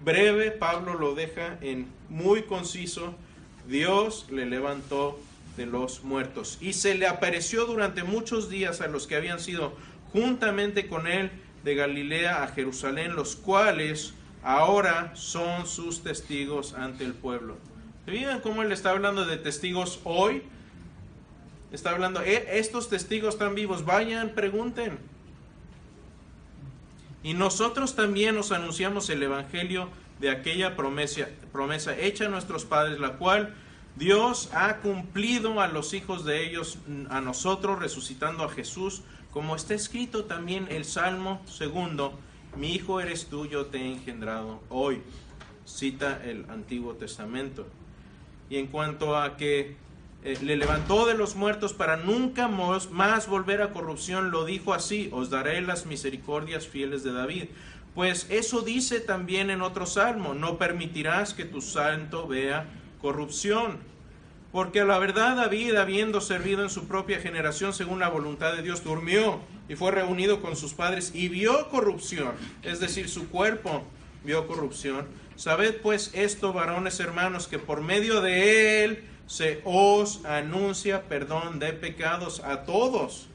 Breve, 0.04 0.50
Pablo 0.50 0.98
lo 0.98 1.14
deja 1.14 1.56
en 1.62 1.88
muy 2.10 2.42
conciso. 2.42 3.14
Dios 3.66 4.26
le 4.30 4.44
levantó 4.44 5.18
de 5.56 5.64
los 5.64 6.04
muertos. 6.04 6.58
Y 6.60 6.74
se 6.74 6.94
le 6.94 7.06
apareció 7.06 7.64
durante 7.64 8.04
muchos 8.04 8.50
días 8.50 8.82
a 8.82 8.86
los 8.86 9.06
que 9.06 9.16
habían 9.16 9.40
sido 9.40 9.74
juntamente 10.12 10.86
con 10.86 11.06
él 11.06 11.30
de 11.64 11.74
Galilea 11.74 12.42
a 12.42 12.48
Jerusalén, 12.48 13.16
los 13.16 13.34
cuales 13.34 14.12
ahora 14.44 15.10
son 15.16 15.66
sus 15.66 16.02
testigos 16.02 16.74
ante 16.74 17.04
el 17.04 17.14
pueblo. 17.14 17.56
¿Se 18.04 18.40
cómo 18.42 18.62
él 18.62 18.70
está 18.70 18.90
hablando 18.90 19.24
de 19.24 19.38
testigos 19.38 20.00
hoy? 20.04 20.42
Está 21.72 21.90
hablando, 21.90 22.20
eh, 22.20 22.46
estos 22.52 22.88
testigos 22.88 23.34
están 23.34 23.54
vivos, 23.54 23.84
vayan, 23.84 24.30
pregunten. 24.30 24.98
Y 27.22 27.32
nosotros 27.32 27.96
también 27.96 28.34
nos 28.34 28.52
anunciamos 28.52 29.08
el 29.08 29.22
Evangelio 29.22 29.88
de 30.20 30.30
aquella 30.30 30.76
promesa, 30.76 31.26
promesa 31.52 31.96
hecha 31.98 32.26
a 32.26 32.28
nuestros 32.28 32.66
padres, 32.66 33.00
la 33.00 33.14
cual 33.14 33.54
Dios 33.96 34.50
ha 34.52 34.76
cumplido 34.76 35.60
a 35.60 35.68
los 35.68 35.94
hijos 35.94 36.24
de 36.24 36.46
ellos, 36.46 36.78
a 37.08 37.20
nosotros, 37.20 37.78
resucitando 37.78 38.44
a 38.44 38.50
Jesús, 38.50 39.02
como 39.32 39.56
está 39.56 39.74
escrito 39.74 40.26
también 40.26 40.68
el 40.70 40.84
Salmo 40.84 41.42
segundo, 41.46 42.18
mi 42.56 42.72
hijo 42.72 43.00
eres 43.00 43.26
tú, 43.26 43.46
yo 43.46 43.66
te 43.66 43.78
he 43.78 43.92
engendrado 43.92 44.60
hoy. 44.68 45.02
Cita 45.66 46.20
el 46.24 46.44
Antiguo 46.50 46.94
Testamento. 46.94 47.66
Y 48.50 48.56
en 48.56 48.66
cuanto 48.66 49.16
a 49.16 49.36
que 49.36 49.76
eh, 50.24 50.38
le 50.42 50.56
levantó 50.56 51.06
de 51.06 51.14
los 51.14 51.36
muertos 51.36 51.72
para 51.72 51.96
nunca 51.96 52.48
más 52.48 53.28
volver 53.28 53.62
a 53.62 53.72
corrupción, 53.72 54.30
lo 54.30 54.44
dijo 54.44 54.72
así, 54.72 55.08
os 55.12 55.30
daré 55.30 55.60
las 55.62 55.86
misericordias 55.86 56.66
fieles 56.66 57.02
de 57.02 57.12
David. 57.12 57.44
Pues 57.94 58.26
eso 58.30 58.62
dice 58.62 59.00
también 59.00 59.50
en 59.50 59.62
otro 59.62 59.86
salmo, 59.86 60.34
no 60.34 60.58
permitirás 60.58 61.32
que 61.34 61.44
tu 61.44 61.60
santo 61.60 62.26
vea 62.26 62.66
corrupción. 63.00 63.78
Porque 64.54 64.84
la 64.84 65.00
verdad 65.00 65.34
David, 65.34 65.74
habiendo 65.74 66.20
servido 66.20 66.62
en 66.62 66.70
su 66.70 66.86
propia 66.86 67.18
generación 67.18 67.72
según 67.72 67.98
la 67.98 68.08
voluntad 68.08 68.54
de 68.54 68.62
Dios, 68.62 68.84
durmió 68.84 69.40
y 69.68 69.74
fue 69.74 69.90
reunido 69.90 70.40
con 70.40 70.54
sus 70.54 70.74
padres 70.74 71.10
y 71.12 71.28
vio 71.28 71.68
corrupción, 71.70 72.30
es 72.62 72.78
decir, 72.78 73.08
su 73.08 73.30
cuerpo 73.30 73.82
vio 74.22 74.46
corrupción. 74.46 75.08
Sabed 75.34 75.78
pues 75.82 76.12
esto, 76.14 76.52
varones 76.52 77.00
hermanos, 77.00 77.48
que 77.48 77.58
por 77.58 77.80
medio 77.80 78.20
de 78.20 78.84
él 78.84 79.04
se 79.26 79.60
os 79.64 80.24
anuncia 80.24 81.08
perdón 81.08 81.58
de 81.58 81.72
pecados 81.72 82.38
a 82.38 82.62
todos 82.62 83.26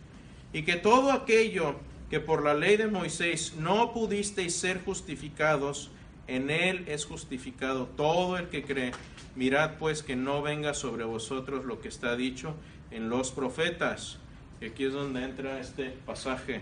y 0.54 0.62
que 0.62 0.78
todo 0.78 1.12
aquello 1.12 1.76
que 2.10 2.22
por 2.22 2.46
la 2.46 2.54
ley 2.54 2.78
de 2.78 2.88
Moisés 2.88 3.56
no 3.58 3.92
pudisteis 3.92 4.56
ser 4.56 4.82
justificados, 4.86 5.92
en 6.28 6.50
él 6.50 6.86
es 6.88 7.04
justificado 7.04 7.88
todo 7.98 8.38
el 8.38 8.48
que 8.48 8.64
cree. 8.64 8.94
Mirad 9.40 9.78
pues 9.78 10.04
que 10.04 10.18
no 10.18 10.42
venga 10.42 10.74
sobre 10.74 11.06
vosotros 11.06 11.64
lo 11.64 11.80
que 11.80 11.88
está 11.88 12.18
dicho 12.18 12.56
en 12.92 13.08
los 13.08 13.32
profetas. 13.32 14.18
Y 14.60 14.66
aquí 14.66 14.84
es 14.84 14.92
donde 14.92 15.24
entra 15.24 15.62
este 15.62 15.92
pasaje. 16.06 16.60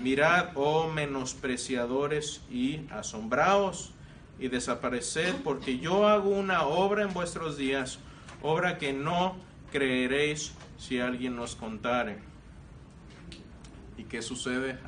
Mirad, 0.00 0.52
oh 0.54 0.88
menospreciadores, 0.88 2.40
y 2.50 2.86
asombraos 2.88 3.92
y 4.38 4.48
desapareced, 4.48 5.42
porque 5.44 5.78
yo 5.78 6.08
hago 6.08 6.30
una 6.30 6.62
obra 6.64 7.02
en 7.02 7.12
vuestros 7.12 7.58
días, 7.58 7.98
obra 8.40 8.78
que 8.78 8.94
no 8.94 9.36
creeréis 9.70 10.54
si 10.78 11.00
alguien 11.00 11.36
nos 11.36 11.54
contare. 11.54 12.16
¿Y 13.98 14.04
qué 14.04 14.22
sucede 14.22 14.78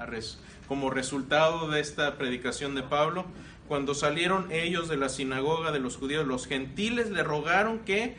como 0.69 0.91
resultado 0.91 1.69
de 1.69 1.81
esta 1.81 2.17
predicación 2.17 2.75
de 2.75 2.83
Pablo? 2.83 3.27
Cuando 3.69 3.95
salieron 3.95 4.51
ellos 4.53 4.89
de 4.89 4.97
la 4.97 5.09
sinagoga 5.09 5.73
de 5.73 5.81
los 5.81 5.97
judíos, 5.97 6.27
los 6.27 6.47
gentiles 6.47 7.11
le 7.11 7.23
rogaron 7.23 7.81
que 7.81 8.17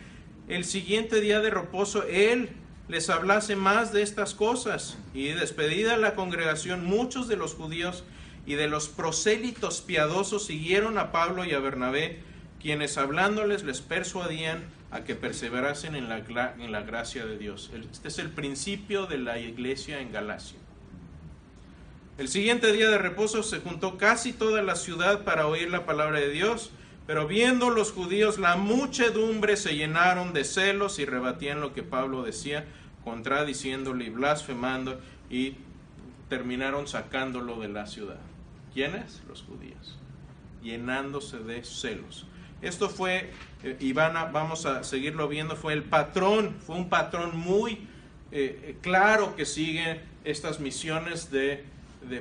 el 0.47 0.65
siguiente 0.65 1.21
día 1.21 1.41
de 1.41 1.49
reposo 1.49 2.03
él 2.03 2.49
les 2.87 3.09
hablase 3.09 3.55
más 3.55 3.93
de 3.93 4.01
estas 4.01 4.33
cosas. 4.33 4.97
Y 5.13 5.27
despedida 5.29 5.97
la 5.97 6.15
congregación, 6.15 6.85
muchos 6.85 7.27
de 7.27 7.37
los 7.37 7.53
judíos 7.53 8.03
y 8.45 8.55
de 8.55 8.67
los 8.67 8.89
prosélitos 8.89 9.81
piadosos 9.81 10.45
siguieron 10.45 10.97
a 10.97 11.11
Pablo 11.11 11.45
y 11.45 11.53
a 11.53 11.59
Bernabé, 11.59 12.19
quienes 12.61 12.97
hablándoles 12.97 13.63
les 13.63 13.81
persuadían 13.81 14.63
a 14.91 15.03
que 15.03 15.15
perseverasen 15.15 15.95
en 15.95 16.07
la, 16.09 16.19
en 16.59 16.71
la 16.71 16.81
gracia 16.81 17.25
de 17.25 17.37
Dios. 17.37 17.71
Este 17.91 18.09
es 18.09 18.19
el 18.19 18.29
principio 18.29 19.05
de 19.05 19.17
la 19.17 19.39
iglesia 19.39 19.99
en 19.99 20.11
Galacia. 20.11 20.59
El 22.15 22.27
siguiente 22.27 22.71
día 22.71 22.89
de 22.91 22.99
reposo 22.99 23.41
se 23.41 23.59
juntó 23.59 23.97
casi 23.97 24.33
toda 24.33 24.61
la 24.61 24.75
ciudad 24.75 25.23
para 25.23 25.47
oír 25.47 25.71
la 25.71 25.87
palabra 25.87 26.19
de 26.19 26.29
Dios, 26.29 26.69
pero 27.07 27.25
viendo 27.27 27.71
los 27.71 27.91
judíos 27.91 28.37
la 28.37 28.55
muchedumbre 28.55 29.57
se 29.57 29.75
llenaron 29.75 30.31
de 30.31 30.43
celos 30.43 30.99
y 30.99 31.05
rebatían 31.05 31.59
lo 31.59 31.73
que 31.73 31.81
Pablo 31.81 32.21
decía, 32.21 32.65
contradiciéndole 33.03 34.05
y 34.05 34.09
blasfemando 34.11 35.01
y 35.27 35.55
terminaron 36.29 36.87
sacándolo 36.87 37.59
de 37.59 37.69
la 37.69 37.87
ciudad. 37.87 38.19
¿Quiénes? 38.75 39.23
Los 39.27 39.41
judíos, 39.41 39.97
llenándose 40.61 41.39
de 41.39 41.63
celos. 41.63 42.27
Esto 42.61 42.89
fue, 42.89 43.31
eh, 43.63 43.75
y 43.79 43.91
vamos 43.93 44.67
a 44.67 44.83
seguirlo 44.83 45.27
viendo, 45.27 45.55
fue 45.55 45.73
el 45.73 45.83
patrón, 45.83 46.55
fue 46.63 46.75
un 46.75 46.89
patrón 46.89 47.35
muy 47.35 47.87
eh, 48.31 48.77
claro 48.81 49.35
que 49.35 49.45
sigue 49.45 50.01
estas 50.23 50.59
misiones 50.59 51.31
de, 51.31 51.72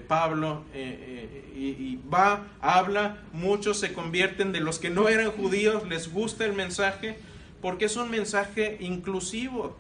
Pablo 0.07 0.65
eh, 0.73 1.53
y, 1.55 1.67
y, 1.69 2.01
va, 2.13 2.47
habla, 2.61 3.19
muchos 3.33 3.79
se 3.79 3.93
convierten 3.93 4.53
de 4.53 4.61
los 4.61 4.79
que 4.79 4.91
no 4.91 5.09
eran 5.09 5.31
judíos, 5.31 5.87
les 5.89 6.13
gusta 6.13 6.45
el 6.45 6.53
mensaje, 6.53 7.19
porque 7.61 7.85
es 7.87 7.97
un 7.97 8.11
mensaje 8.11 8.77
inclusivo, 8.81 9.77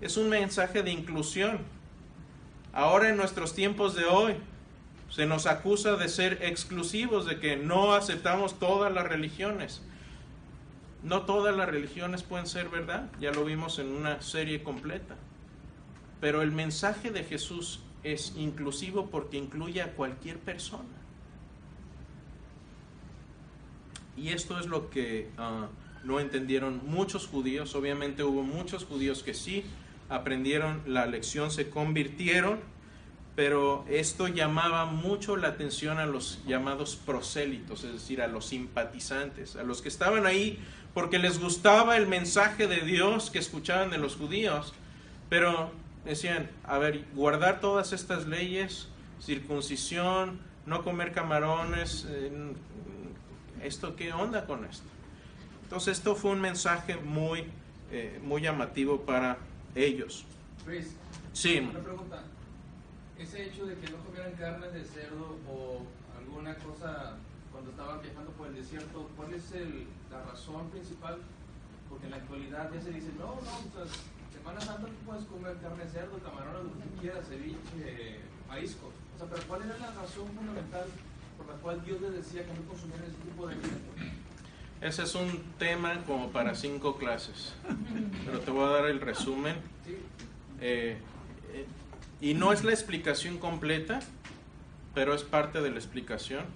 es 0.00 0.16
un 0.16 0.28
mensaje 0.28 0.82
de 0.82 0.90
inclusión. 0.90 1.58
Ahora 2.72 3.08
en 3.10 3.16
nuestros 3.16 3.54
tiempos 3.54 3.94
de 3.94 4.04
hoy, 4.04 4.34
se 5.12 5.26
nos 5.26 5.46
acusa 5.46 5.96
de 5.96 6.08
ser 6.08 6.38
exclusivos, 6.40 7.26
de 7.26 7.38
que 7.38 7.56
no 7.56 7.92
aceptamos 7.92 8.58
todas 8.58 8.90
las 8.90 9.06
religiones. 9.06 9.82
No 11.02 11.22
todas 11.22 11.54
las 11.54 11.68
religiones 11.68 12.22
pueden 12.22 12.46
ser 12.46 12.70
verdad, 12.70 13.10
ya 13.20 13.30
lo 13.30 13.44
vimos 13.44 13.78
en 13.78 13.88
una 13.88 14.22
serie 14.22 14.62
completa. 14.62 15.16
Pero 16.20 16.40
el 16.40 16.50
mensaje 16.50 17.10
de 17.10 17.24
Jesús 17.24 17.80
es 18.02 18.34
inclusivo 18.36 19.06
porque 19.06 19.36
incluye 19.36 19.82
a 19.82 19.92
cualquier 19.92 20.38
persona. 20.38 20.88
Y 24.16 24.28
esto 24.28 24.58
es 24.58 24.66
lo 24.66 24.90
que 24.90 25.30
ah, 25.38 25.68
no 26.04 26.20
entendieron 26.20 26.80
muchos 26.84 27.26
judíos. 27.26 27.74
Obviamente 27.74 28.24
hubo 28.24 28.42
muchos 28.42 28.84
judíos 28.84 29.22
que 29.22 29.34
sí 29.34 29.64
aprendieron 30.08 30.82
la 30.86 31.06
lección, 31.06 31.50
se 31.50 31.70
convirtieron, 31.70 32.60
pero 33.34 33.86
esto 33.88 34.28
llamaba 34.28 34.84
mucho 34.84 35.36
la 35.36 35.48
atención 35.48 35.98
a 35.98 36.04
los 36.04 36.44
llamados 36.46 36.96
prosélitos, 36.96 37.84
es 37.84 37.92
decir, 37.92 38.20
a 38.20 38.26
los 38.26 38.44
simpatizantes, 38.46 39.56
a 39.56 39.62
los 39.62 39.80
que 39.80 39.88
estaban 39.88 40.26
ahí 40.26 40.58
porque 40.94 41.18
les 41.18 41.38
gustaba 41.38 41.96
el 41.96 42.06
mensaje 42.06 42.66
de 42.66 42.82
Dios 42.82 43.30
que 43.30 43.38
escuchaban 43.38 43.90
de 43.90 43.98
los 43.98 44.16
judíos, 44.16 44.74
pero 45.28 45.70
decían, 46.04 46.50
a 46.64 46.78
ver, 46.78 47.04
guardar 47.14 47.60
todas 47.60 47.92
estas 47.92 48.26
leyes, 48.26 48.88
circuncisión, 49.20 50.40
no 50.66 50.84
comer 50.84 51.12
camarones, 51.12 52.06
¿esto 53.62 53.96
qué 53.96 54.12
onda 54.12 54.46
con 54.46 54.64
esto? 54.64 54.86
Entonces 55.64 55.98
esto 55.98 56.14
fue 56.14 56.32
un 56.32 56.40
mensaje 56.40 56.96
muy, 56.96 57.46
eh, 57.90 58.20
muy 58.22 58.42
llamativo 58.42 59.00
para 59.00 59.38
ellos. 59.74 60.24
Chris, 60.66 60.94
sí. 61.32 61.58
Una 61.58 61.80
pregunta. 61.80 62.22
Ese 63.18 63.46
hecho 63.46 63.66
de 63.66 63.76
que 63.76 63.90
no 63.90 63.98
comieran 63.98 64.32
carne 64.32 64.68
de 64.68 64.84
cerdo 64.84 65.38
o 65.48 65.82
alguna 66.18 66.54
cosa 66.56 67.16
cuando 67.52 67.70
estaban 67.70 68.02
viajando 68.02 68.30
por 68.32 68.48
el 68.48 68.56
desierto, 68.56 69.08
¿cuál 69.16 69.32
es 69.34 69.52
el, 69.52 69.86
la 70.10 70.22
razón 70.24 70.68
principal? 70.70 71.18
Porque 71.88 72.06
en 72.06 72.10
la 72.10 72.16
actualidad 72.16 72.70
ya 72.74 72.80
se 72.80 72.90
dice, 72.90 73.10
no, 73.18 73.36
no, 73.36 73.70
pues, 73.74 73.90
Semana 74.42 74.60
Santa 74.60 74.88
tú 74.88 75.06
puedes 75.06 75.24
comer 75.26 75.56
carne 75.62 75.84
de 75.84 75.90
cerdo, 75.90 76.18
camarón, 76.18 76.66
lo 76.66 76.72
que 76.72 77.00
quieras, 77.00 77.28
ceviche, 77.28 78.18
maízco. 78.48 78.90
O 79.14 79.18
sea, 79.18 79.28
pero 79.30 79.42
¿cuál 79.46 79.62
era 79.62 79.78
la 79.78 79.92
razón 79.92 80.26
fundamental 80.34 80.86
por 81.38 81.46
la 81.46 81.54
cual 81.62 81.84
Dios 81.84 82.00
les 82.00 82.12
decía 82.12 82.44
que 82.44 82.52
no 82.52 82.66
consumieran 82.66 83.04
ese 83.04 83.18
tipo 83.22 83.46
de 83.46 83.54
alimento? 83.54 83.92
Ese 84.80 85.04
es 85.04 85.14
un 85.14 85.44
tema 85.60 86.02
como 86.08 86.30
para 86.32 86.56
cinco 86.56 86.98
clases, 86.98 87.54
pero 88.26 88.40
te 88.40 88.50
voy 88.50 88.64
a 88.64 88.70
dar 88.70 88.86
el 88.86 89.00
resumen. 89.00 89.54
Eh, 90.60 90.98
eh, 91.52 91.66
y 92.20 92.34
no 92.34 92.52
es 92.52 92.64
la 92.64 92.72
explicación 92.72 93.38
completa, 93.38 94.00
pero 94.92 95.14
es 95.14 95.22
parte 95.22 95.60
de 95.60 95.70
la 95.70 95.76
explicación. 95.76 96.46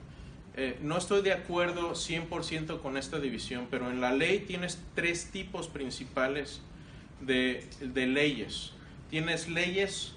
Eh, 0.56 0.76
no 0.82 0.98
estoy 0.98 1.22
de 1.22 1.32
acuerdo 1.32 1.92
100% 1.92 2.80
con 2.80 2.96
esta 2.96 3.20
división, 3.20 3.68
pero 3.70 3.90
en 3.90 4.00
la 4.00 4.12
ley 4.12 4.40
tienes 4.40 4.82
tres 4.96 5.30
tipos 5.30 5.68
principales 5.68 6.62
de, 7.20 7.66
leyes. 7.94 8.72
Tienes 9.10 9.48
leyes 9.48 10.14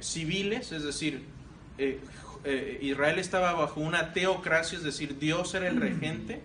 civiles, 0.00 0.72
es 0.72 0.82
decir, 0.84 1.24
Israel 2.80 3.18
estaba 3.18 3.52
bajo 3.52 3.80
una 3.80 4.12
teocracia, 4.12 4.78
es 4.78 4.84
decir, 4.84 5.18
Dios 5.18 5.54
era 5.54 5.68
el 5.68 5.80
regente 5.80 6.42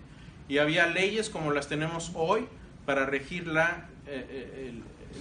y 0.50 0.58
había 0.58 0.88
leyes 0.88 1.30
como 1.30 1.52
las 1.52 1.68
tenemos 1.68 2.10
hoy 2.14 2.44
para 2.84 3.06
regir 3.06 3.46
la, 3.46 3.88
eh, 4.08 4.26
eh, 4.32 4.72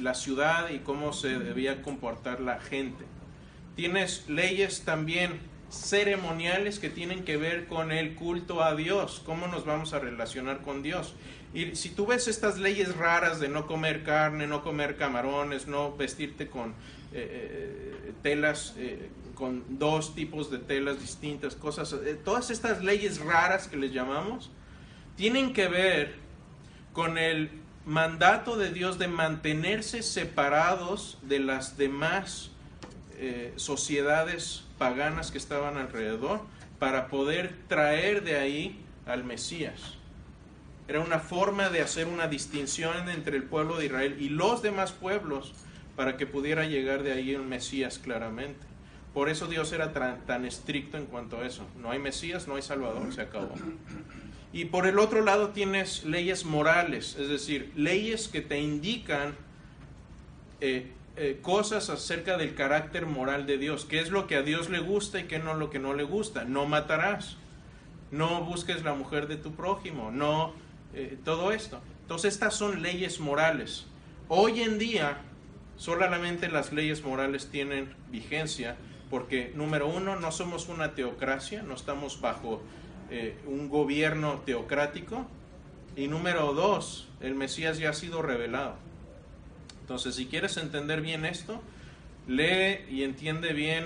la 0.01 0.15
ciudad 0.15 0.71
y 0.71 0.79
cómo 0.79 1.13
se 1.13 1.37
debía 1.37 1.83
comportar 1.83 2.41
la 2.41 2.59
gente. 2.59 3.05
Tienes 3.75 4.27
leyes 4.27 4.81
también 4.85 5.39
ceremoniales 5.69 6.79
que 6.79 6.89
tienen 6.89 7.23
que 7.23 7.37
ver 7.37 7.67
con 7.67 7.91
el 7.91 8.15
culto 8.15 8.63
a 8.63 8.75
Dios, 8.75 9.21
cómo 9.25 9.47
nos 9.47 9.65
vamos 9.65 9.93
a 9.93 9.99
relacionar 9.99 10.61
con 10.61 10.81
Dios. 10.81 11.15
Y 11.53 11.75
si 11.75 11.89
tú 11.89 12.05
ves 12.05 12.27
estas 12.27 12.59
leyes 12.59 12.95
raras 12.95 13.39
de 13.39 13.49
no 13.49 13.67
comer 13.67 14.03
carne, 14.03 14.47
no 14.47 14.63
comer 14.63 14.97
camarones, 14.97 15.67
no 15.67 15.95
vestirte 15.95 16.47
con 16.47 16.73
eh, 17.13 18.13
telas, 18.21 18.75
con 19.33 19.63
dos 19.79 20.13
tipos 20.15 20.51
de 20.51 20.59
telas 20.59 20.99
distintas, 20.99 21.55
cosas, 21.55 21.95
todas 22.23 22.51
estas 22.51 22.83
leyes 22.83 23.19
raras 23.19 23.67
que 23.67 23.77
les 23.77 23.91
llamamos, 23.91 24.51
tienen 25.15 25.53
que 25.53 25.67
ver 25.67 26.15
con 26.93 27.17
el 27.17 27.49
mandato 27.85 28.57
de 28.57 28.71
Dios 28.71 28.99
de 28.99 29.07
mantenerse 29.07 30.03
separados 30.03 31.17
de 31.23 31.39
las 31.39 31.77
demás 31.77 32.51
eh, 33.21 33.53
sociedades 33.57 34.63
paganas 34.77 35.29
que 35.29 35.37
estaban 35.37 35.77
alrededor 35.77 36.41
para 36.79 37.07
poder 37.07 37.53
traer 37.67 38.23
de 38.23 38.37
ahí 38.37 38.79
al 39.05 39.25
Mesías. 39.25 39.97
Era 40.87 41.01
una 41.01 41.19
forma 41.19 41.69
de 41.69 41.81
hacer 41.81 42.07
una 42.07 42.27
distinción 42.27 43.09
entre 43.09 43.35
el 43.35 43.43
pueblo 43.43 43.77
de 43.77 43.87
Israel 43.87 44.15
y 44.19 44.29
los 44.29 44.61
demás 44.61 44.93
pueblos 44.93 45.53
para 45.95 46.15
que 46.15 46.25
pudiera 46.25 46.63
llegar 46.63 47.03
de 47.03 47.11
ahí 47.11 47.33
el 47.33 47.43
Mesías 47.43 47.99
claramente. 47.99 48.65
Por 49.13 49.27
eso 49.27 49.47
Dios 49.47 49.73
era 49.73 49.91
tan 49.91 50.45
estricto 50.45 50.97
en 50.97 51.05
cuanto 51.05 51.39
a 51.39 51.45
eso. 51.45 51.65
No 51.81 51.91
hay 51.91 51.99
Mesías, 51.99 52.47
no 52.47 52.55
hay 52.55 52.61
Salvador, 52.61 53.13
se 53.13 53.21
acabó. 53.21 53.53
Y 54.53 54.65
por 54.65 54.87
el 54.87 54.97
otro 54.97 55.23
lado 55.23 55.49
tienes 55.49 56.05
leyes 56.05 56.45
morales, 56.45 57.17
es 57.19 57.27
decir, 57.27 57.71
leyes 57.75 58.29
que 58.29 58.41
te 58.41 58.59
indican 58.59 59.35
eh, 60.61 60.91
eh, 61.21 61.39
cosas 61.41 61.89
acerca 61.89 62.37
del 62.37 62.55
carácter 62.55 63.05
moral 63.05 63.45
de 63.45 63.57
Dios, 63.57 63.83
qué 63.83 63.99
es 63.99 64.09
lo 64.09 64.25
que 64.25 64.37
a 64.37 64.41
Dios 64.41 64.69
le 64.69 64.79
gusta 64.79 65.19
y 65.19 65.25
qué 65.25 65.37
no 65.37 65.53
lo 65.53 65.69
que 65.69 65.77
no 65.77 65.93
le 65.93 66.03
gusta. 66.03 66.45
No 66.45 66.65
matarás, 66.65 67.35
no 68.09 68.45
busques 68.45 68.85
la 68.85 68.93
mujer 68.93 69.27
de 69.27 69.35
tu 69.35 69.53
prójimo, 69.53 70.11
no 70.11 70.53
eh, 70.93 71.17
todo 71.25 71.51
esto. 71.51 71.81
Entonces 72.03 72.33
estas 72.33 72.55
son 72.55 72.81
leyes 72.81 73.19
morales. 73.19 73.85
Hoy 74.29 74.61
en 74.61 74.79
día 74.79 75.17
solamente 75.75 76.47
las 76.47 76.71
leyes 76.71 77.03
morales 77.03 77.49
tienen 77.51 77.93
vigencia 78.09 78.77
porque 79.09 79.51
número 79.55 79.87
uno, 79.87 80.15
no 80.15 80.31
somos 80.31 80.69
una 80.69 80.95
teocracia, 80.95 81.63
no 81.63 81.73
estamos 81.73 82.21
bajo 82.21 82.61
eh, 83.09 83.37
un 83.45 83.67
gobierno 83.67 84.41
teocrático, 84.45 85.25
y 85.95 86.07
número 86.07 86.53
dos, 86.53 87.09
el 87.19 87.35
Mesías 87.35 87.77
ya 87.77 87.89
ha 87.89 87.93
sido 87.93 88.21
revelado. 88.21 88.75
Entonces, 89.89 90.13
si 90.13 90.27
quieres 90.27 90.55
entender 90.57 91.01
bien 91.01 91.25
esto, 91.25 91.63
lee 92.27 92.85
y 92.91 93.01
entiende 93.01 93.53
bien 93.53 93.85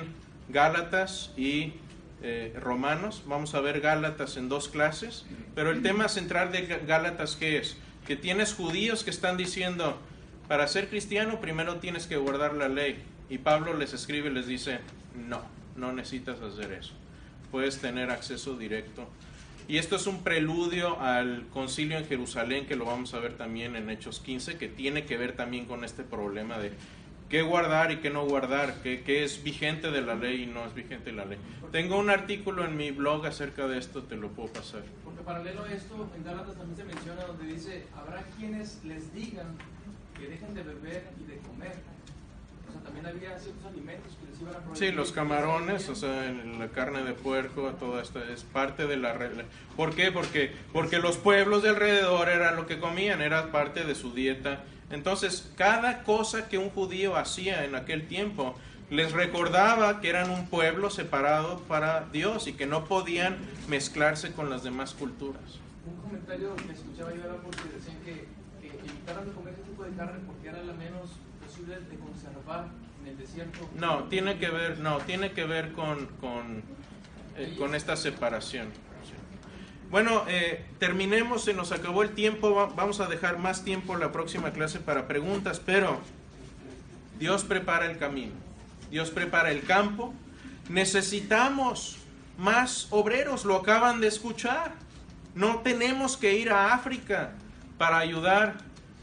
Gálatas 0.49 1.31
y 1.37 1.75
eh, 2.21 2.53
Romanos. 2.59 3.23
Vamos 3.25 3.55
a 3.55 3.61
ver 3.61 3.79
Gálatas 3.79 4.35
en 4.35 4.49
dos 4.49 4.67
clases, 4.67 5.25
pero 5.55 5.71
el 5.71 5.81
tema 5.81 6.09
central 6.09 6.51
de 6.51 6.63
Gálatas, 6.85 7.37
¿qué 7.37 7.57
es? 7.57 7.77
Que 8.05 8.17
tienes 8.17 8.53
judíos 8.53 9.05
que 9.05 9.11
están 9.11 9.37
diciendo, 9.37 9.97
para 10.49 10.67
ser 10.67 10.89
cristiano 10.89 11.39
primero 11.39 11.77
tienes 11.77 12.05
que 12.05 12.17
guardar 12.17 12.53
la 12.53 12.67
ley. 12.67 13.01
Y 13.29 13.37
Pablo 13.37 13.73
les 13.73 13.93
escribe 13.93 14.29
y 14.29 14.33
les 14.33 14.45
dice, 14.45 14.79
no, 15.15 15.41
no 15.77 15.93
necesitas 15.93 16.41
hacer 16.41 16.73
eso. 16.73 16.91
Puedes 17.49 17.79
tener 17.79 18.11
acceso 18.11 18.57
directo. 18.57 19.07
Y 19.67 19.77
esto 19.77 19.95
es 19.95 20.07
un 20.07 20.23
preludio 20.23 20.99
al 20.99 21.47
concilio 21.53 21.97
en 21.97 22.05
Jerusalén, 22.05 22.65
que 22.65 22.75
lo 22.75 22.85
vamos 22.85 23.13
a 23.13 23.19
ver 23.19 23.35
también 23.35 23.75
en 23.75 23.89
Hechos 23.89 24.19
15, 24.19 24.57
que 24.57 24.67
tiene 24.67 25.05
que 25.05 25.17
ver 25.17 25.35
también 25.35 25.65
con 25.65 25.85
este 25.85 26.03
problema 26.03 26.57
de 26.57 26.73
qué 27.29 27.41
guardar 27.41 27.91
y 27.91 27.97
qué 27.97 28.09
no 28.09 28.25
guardar, 28.25 28.81
qué, 28.83 29.03
qué, 29.03 29.23
es 29.23 29.41
vigente 29.41 29.89
de 29.89 30.01
la 30.01 30.15
ley 30.15 30.43
y 30.43 30.45
no 30.47 30.65
es 30.65 30.73
vigente 30.73 31.11
de 31.11 31.15
la 31.15 31.25
ley. 31.25 31.37
Tengo 31.71 31.97
un 31.97 32.09
artículo 32.09 32.65
en 32.65 32.75
mi 32.75 32.91
blog 32.91 33.25
acerca 33.25 33.65
de 33.67 33.77
esto, 33.77 34.03
te 34.03 34.17
lo 34.17 34.29
puedo 34.29 34.51
pasar. 34.51 34.83
Porque 35.03 35.21
paralelo 35.21 35.63
a 35.63 35.71
esto, 35.71 36.09
en 36.15 36.23
Gálatas 36.23 36.55
también 36.57 36.77
se 36.77 36.83
menciona 36.83 37.23
donde 37.23 37.45
dice, 37.45 37.85
habrá 37.95 38.21
quienes 38.37 38.83
les 38.83 39.13
digan 39.13 39.47
que 40.19 40.27
dejen 40.27 40.53
de 40.53 40.63
beber 40.63 41.07
y 41.19 41.23
de 41.23 41.37
comer. 41.37 41.73
O 42.67 42.71
sea, 42.71 42.81
también 42.81 43.05
había 43.05 43.39
ciertos 43.39 43.65
alimentos 43.65 44.11
que 44.19 44.32
Sí, 44.73 44.91
los 44.91 45.11
camarones, 45.11 45.89
o 45.89 45.95
sea, 45.95 46.31
la 46.57 46.67
carne 46.69 47.03
de 47.03 47.13
puerco, 47.13 47.73
todo 47.79 47.99
esto 47.99 48.23
es 48.23 48.43
parte 48.43 48.87
de 48.87 48.97
la 48.97 49.13
regla. 49.13 49.43
¿Por 49.75 49.93
qué? 49.93 50.11
Porque, 50.11 50.51
porque 50.71 50.99
los 50.99 51.17
pueblos 51.17 51.63
de 51.63 51.69
alrededor 51.69 52.29
era 52.29 52.51
lo 52.51 52.65
que 52.67 52.79
comían, 52.79 53.21
era 53.21 53.51
parte 53.51 53.83
de 53.83 53.95
su 53.95 54.13
dieta 54.13 54.63
entonces, 54.93 55.51
cada 55.57 56.03
cosa 56.03 56.47
que 56.47 56.59
un 56.59 56.69
judío 56.69 57.15
hacía 57.15 57.65
en 57.65 57.73
aquel 57.73 58.07
tiempo 58.07 58.53
les 58.91 59.11
recordaba 59.11 60.01
que 60.01 60.09
eran 60.09 60.29
un 60.29 60.47
pueblo 60.47 60.91
separado 60.91 61.61
para 61.61 62.07
Dios 62.11 62.45
y 62.45 62.53
que 62.53 62.67
no 62.67 62.85
podían 62.85 63.37
mezclarse 63.67 64.33
con 64.33 64.51
las 64.51 64.63
demás 64.63 64.93
culturas. 64.93 65.41
Un 65.87 65.95
comentario 65.99 66.55
que 66.55 66.73
escuchaba 66.73 67.11
yo 67.11 67.23
era 67.23 67.37
porque 67.37 67.63
decían 67.75 67.97
que, 68.05 68.27
que 68.61 68.77
evitaran 68.77 69.25
de 69.25 69.31
comer 69.31 69.55
ese 69.55 69.63
tipo 69.63 69.83
de 69.83 69.93
carne 69.93 70.19
porque 70.27 70.49
era 70.49 70.63
la 70.63 70.73
menos 70.73 71.09
posible 71.43 71.79
de 71.79 71.97
conservar 71.97 72.67
No, 73.75 74.03
tiene 74.05 74.37
que 74.37 74.49
ver, 74.49 74.79
no, 74.79 74.97
tiene 74.99 75.31
que 75.31 75.45
ver 75.45 75.73
con, 75.73 76.07
con, 76.19 76.63
eh, 77.37 77.55
con 77.57 77.75
esta 77.75 77.95
separación. 77.95 78.69
Bueno, 79.89 80.23
eh, 80.27 80.65
terminemos, 80.79 81.43
se 81.43 81.53
nos 81.53 81.71
acabó 81.71 82.01
el 82.01 82.11
tiempo, 82.11 82.71
vamos 82.75 82.99
a 82.99 83.05
dejar 83.05 83.37
más 83.37 83.63
tiempo 83.63 83.95
la 83.95 84.11
próxima 84.11 84.51
clase 84.51 84.79
para 84.79 85.07
preguntas, 85.07 85.61
pero 85.63 85.99
Dios 87.19 87.43
prepara 87.43 87.85
el 87.85 87.99
camino, 87.99 88.31
Dios 88.89 89.11
prepara 89.11 89.51
el 89.51 89.61
campo, 89.61 90.13
necesitamos 90.67 91.97
más 92.39 92.87
obreros, 92.89 93.45
lo 93.45 93.55
acaban 93.57 94.01
de 94.01 94.07
escuchar, 94.07 94.73
no 95.35 95.59
tenemos 95.59 96.17
que 96.17 96.37
ir 96.37 96.51
a 96.51 96.73
África 96.73 97.33
para 97.77 97.99
ayudar 97.99 98.55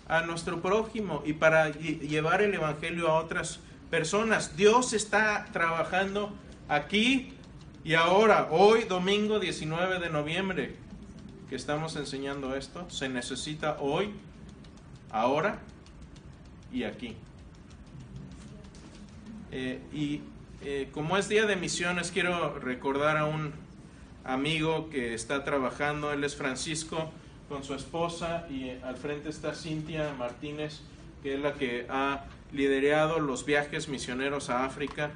a 0.09 0.23
nuestro 0.23 0.61
prójimo 0.61 1.23
y 1.25 1.35
para 1.35 1.71
llevar 1.71 2.43
el 2.43 2.53
Evangelio 2.53 3.09
a 3.09 3.15
otras 3.15 3.61
personas. 3.91 4.57
Dios 4.57 4.93
está 4.93 5.47
trabajando 5.53 6.33
aquí 6.69 7.35
y 7.83 7.95
ahora, 7.95 8.49
hoy 8.51 8.85
domingo 8.85 9.41
19 9.41 9.99
de 9.99 10.11
noviembre, 10.11 10.77
que 11.49 11.57
estamos 11.57 11.97
enseñando 11.97 12.55
esto, 12.55 12.89
se 12.91 13.09
necesita 13.09 13.79
hoy, 13.81 14.13
ahora 15.11 15.59
y 16.73 16.85
aquí. 16.85 17.17
Eh, 19.51 19.81
y 19.93 20.21
eh, 20.63 20.91
como 20.93 21.17
es 21.17 21.29
día 21.29 21.47
de 21.47 21.57
misiones, 21.57 22.11
quiero 22.11 22.59
recordar 22.59 23.17
a 23.17 23.25
un 23.25 23.53
amigo 24.25 24.91
que 24.91 25.15
está 25.15 25.43
trabajando, 25.43 26.13
él 26.13 26.23
es 26.23 26.37
Francisco, 26.37 27.11
con 27.49 27.65
su 27.65 27.75
esposa, 27.75 28.47
y 28.51 28.71
al 28.85 28.97
frente 28.97 29.31
está 29.31 29.55
Cintia 29.55 30.15
Martínez, 30.19 30.83
que 31.23 31.35
es 31.35 31.41
la 31.41 31.55
que 31.55 31.87
ha 31.89 32.25
liderado 32.53 33.21
los 33.21 33.45
viajes 33.45 33.89
misioneros 33.89 34.51
a 34.51 34.65
África 34.65 35.11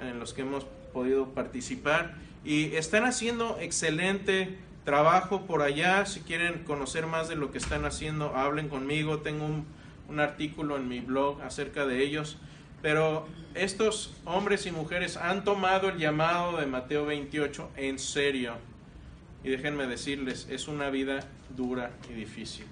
en 0.00 0.18
los 0.18 0.32
que 0.34 0.42
hemos 0.42 0.64
podido 0.92 1.30
participar 1.30 2.14
y 2.44 2.74
están 2.76 3.04
haciendo 3.04 3.58
excelente 3.60 4.58
trabajo 4.84 5.46
por 5.46 5.62
allá. 5.62 6.04
Si 6.06 6.20
quieren 6.20 6.64
conocer 6.64 7.06
más 7.06 7.28
de 7.28 7.36
lo 7.36 7.50
que 7.50 7.58
están 7.58 7.84
haciendo, 7.84 8.36
hablen 8.36 8.68
conmigo. 8.68 9.20
Tengo 9.20 9.46
un, 9.46 9.66
un, 10.08 10.20
artículo 10.20 10.76
en 10.76 10.88
mi 10.88 11.00
blog 11.00 11.40
acerca 11.42 11.86
de 11.86 12.02
ellos. 12.02 12.36
Pero 12.82 13.26
estos 13.54 14.14
hombres 14.26 14.66
y 14.66 14.72
mujeres 14.72 15.16
han 15.16 15.42
tomado 15.42 15.88
el 15.88 15.98
llamado 15.98 16.58
de 16.58 16.66
Mateo 16.66 17.06
28 17.06 17.70
en 17.76 17.98
serio. 17.98 18.54
Y 19.42 19.48
déjenme 19.48 19.86
decirles, 19.86 20.46
es 20.50 20.68
una 20.68 20.90
vida 20.90 21.20
dura 21.56 21.92
y 22.10 22.12
difícil. 22.12 22.66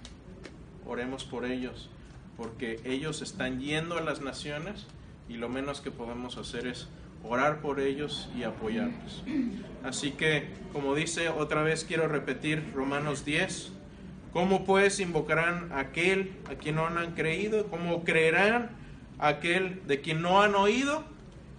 Oremos 0.86 1.24
por 1.24 1.46
ellos, 1.46 1.88
porque 2.42 2.80
ellos 2.84 3.22
están 3.22 3.60
yendo 3.60 3.96
a 3.96 4.00
las 4.00 4.20
naciones 4.20 4.86
y 5.28 5.34
lo 5.34 5.48
menos 5.48 5.80
que 5.80 5.92
podemos 5.92 6.36
hacer 6.38 6.66
es 6.66 6.88
orar 7.22 7.60
por 7.60 7.78
ellos 7.78 8.28
y 8.36 8.42
apoyarlos. 8.42 9.22
Así 9.84 10.10
que, 10.10 10.48
como 10.72 10.96
dice 10.96 11.28
otra 11.28 11.62
vez, 11.62 11.84
quiero 11.84 12.08
repetir 12.08 12.72
Romanos 12.74 13.24
10. 13.24 13.70
¿Cómo 14.32 14.64
pues 14.64 14.98
invocarán 14.98 15.70
a 15.70 15.78
aquel 15.78 16.32
a 16.50 16.56
quien 16.56 16.74
no 16.76 16.86
han 16.86 17.12
creído? 17.12 17.68
¿Cómo 17.68 18.02
creerán 18.02 18.70
a 19.20 19.28
aquel 19.28 19.86
de 19.86 20.00
quien 20.00 20.20
no 20.20 20.42
han 20.42 20.56
oído? 20.56 21.04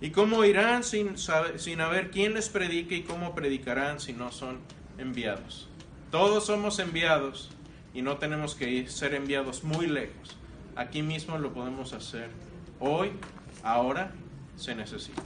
¿Y 0.01 0.09
cómo 0.09 0.43
irán 0.43 0.83
sin, 0.83 1.17
saber, 1.17 2.11
quien 2.11 2.33
les 2.33 2.49
predique? 2.49 2.95
¿Y 2.95 3.03
cómo 3.03 3.33
predicarán 3.33 4.01
si 4.01 4.11
no 4.11 4.33
son 4.33 4.59
enviados? 4.97 5.69
Todos 6.11 6.47
somos 6.47 6.79
enviados 6.79 7.51
y 7.93 8.01
no 8.01 8.17
tenemos 8.17 8.53
que 8.53 8.85
ser 8.89 9.13
enviados 9.13 9.63
muy 9.63 9.87
lejos. 9.87 10.35
Aquí 10.75 11.03
mismo 11.03 11.37
lo 11.37 11.53
podemos 11.53 11.93
hacer. 11.93 12.29
Hoy, 12.79 13.11
ahora, 13.63 14.11
se 14.55 14.73
necesita. 14.75 15.21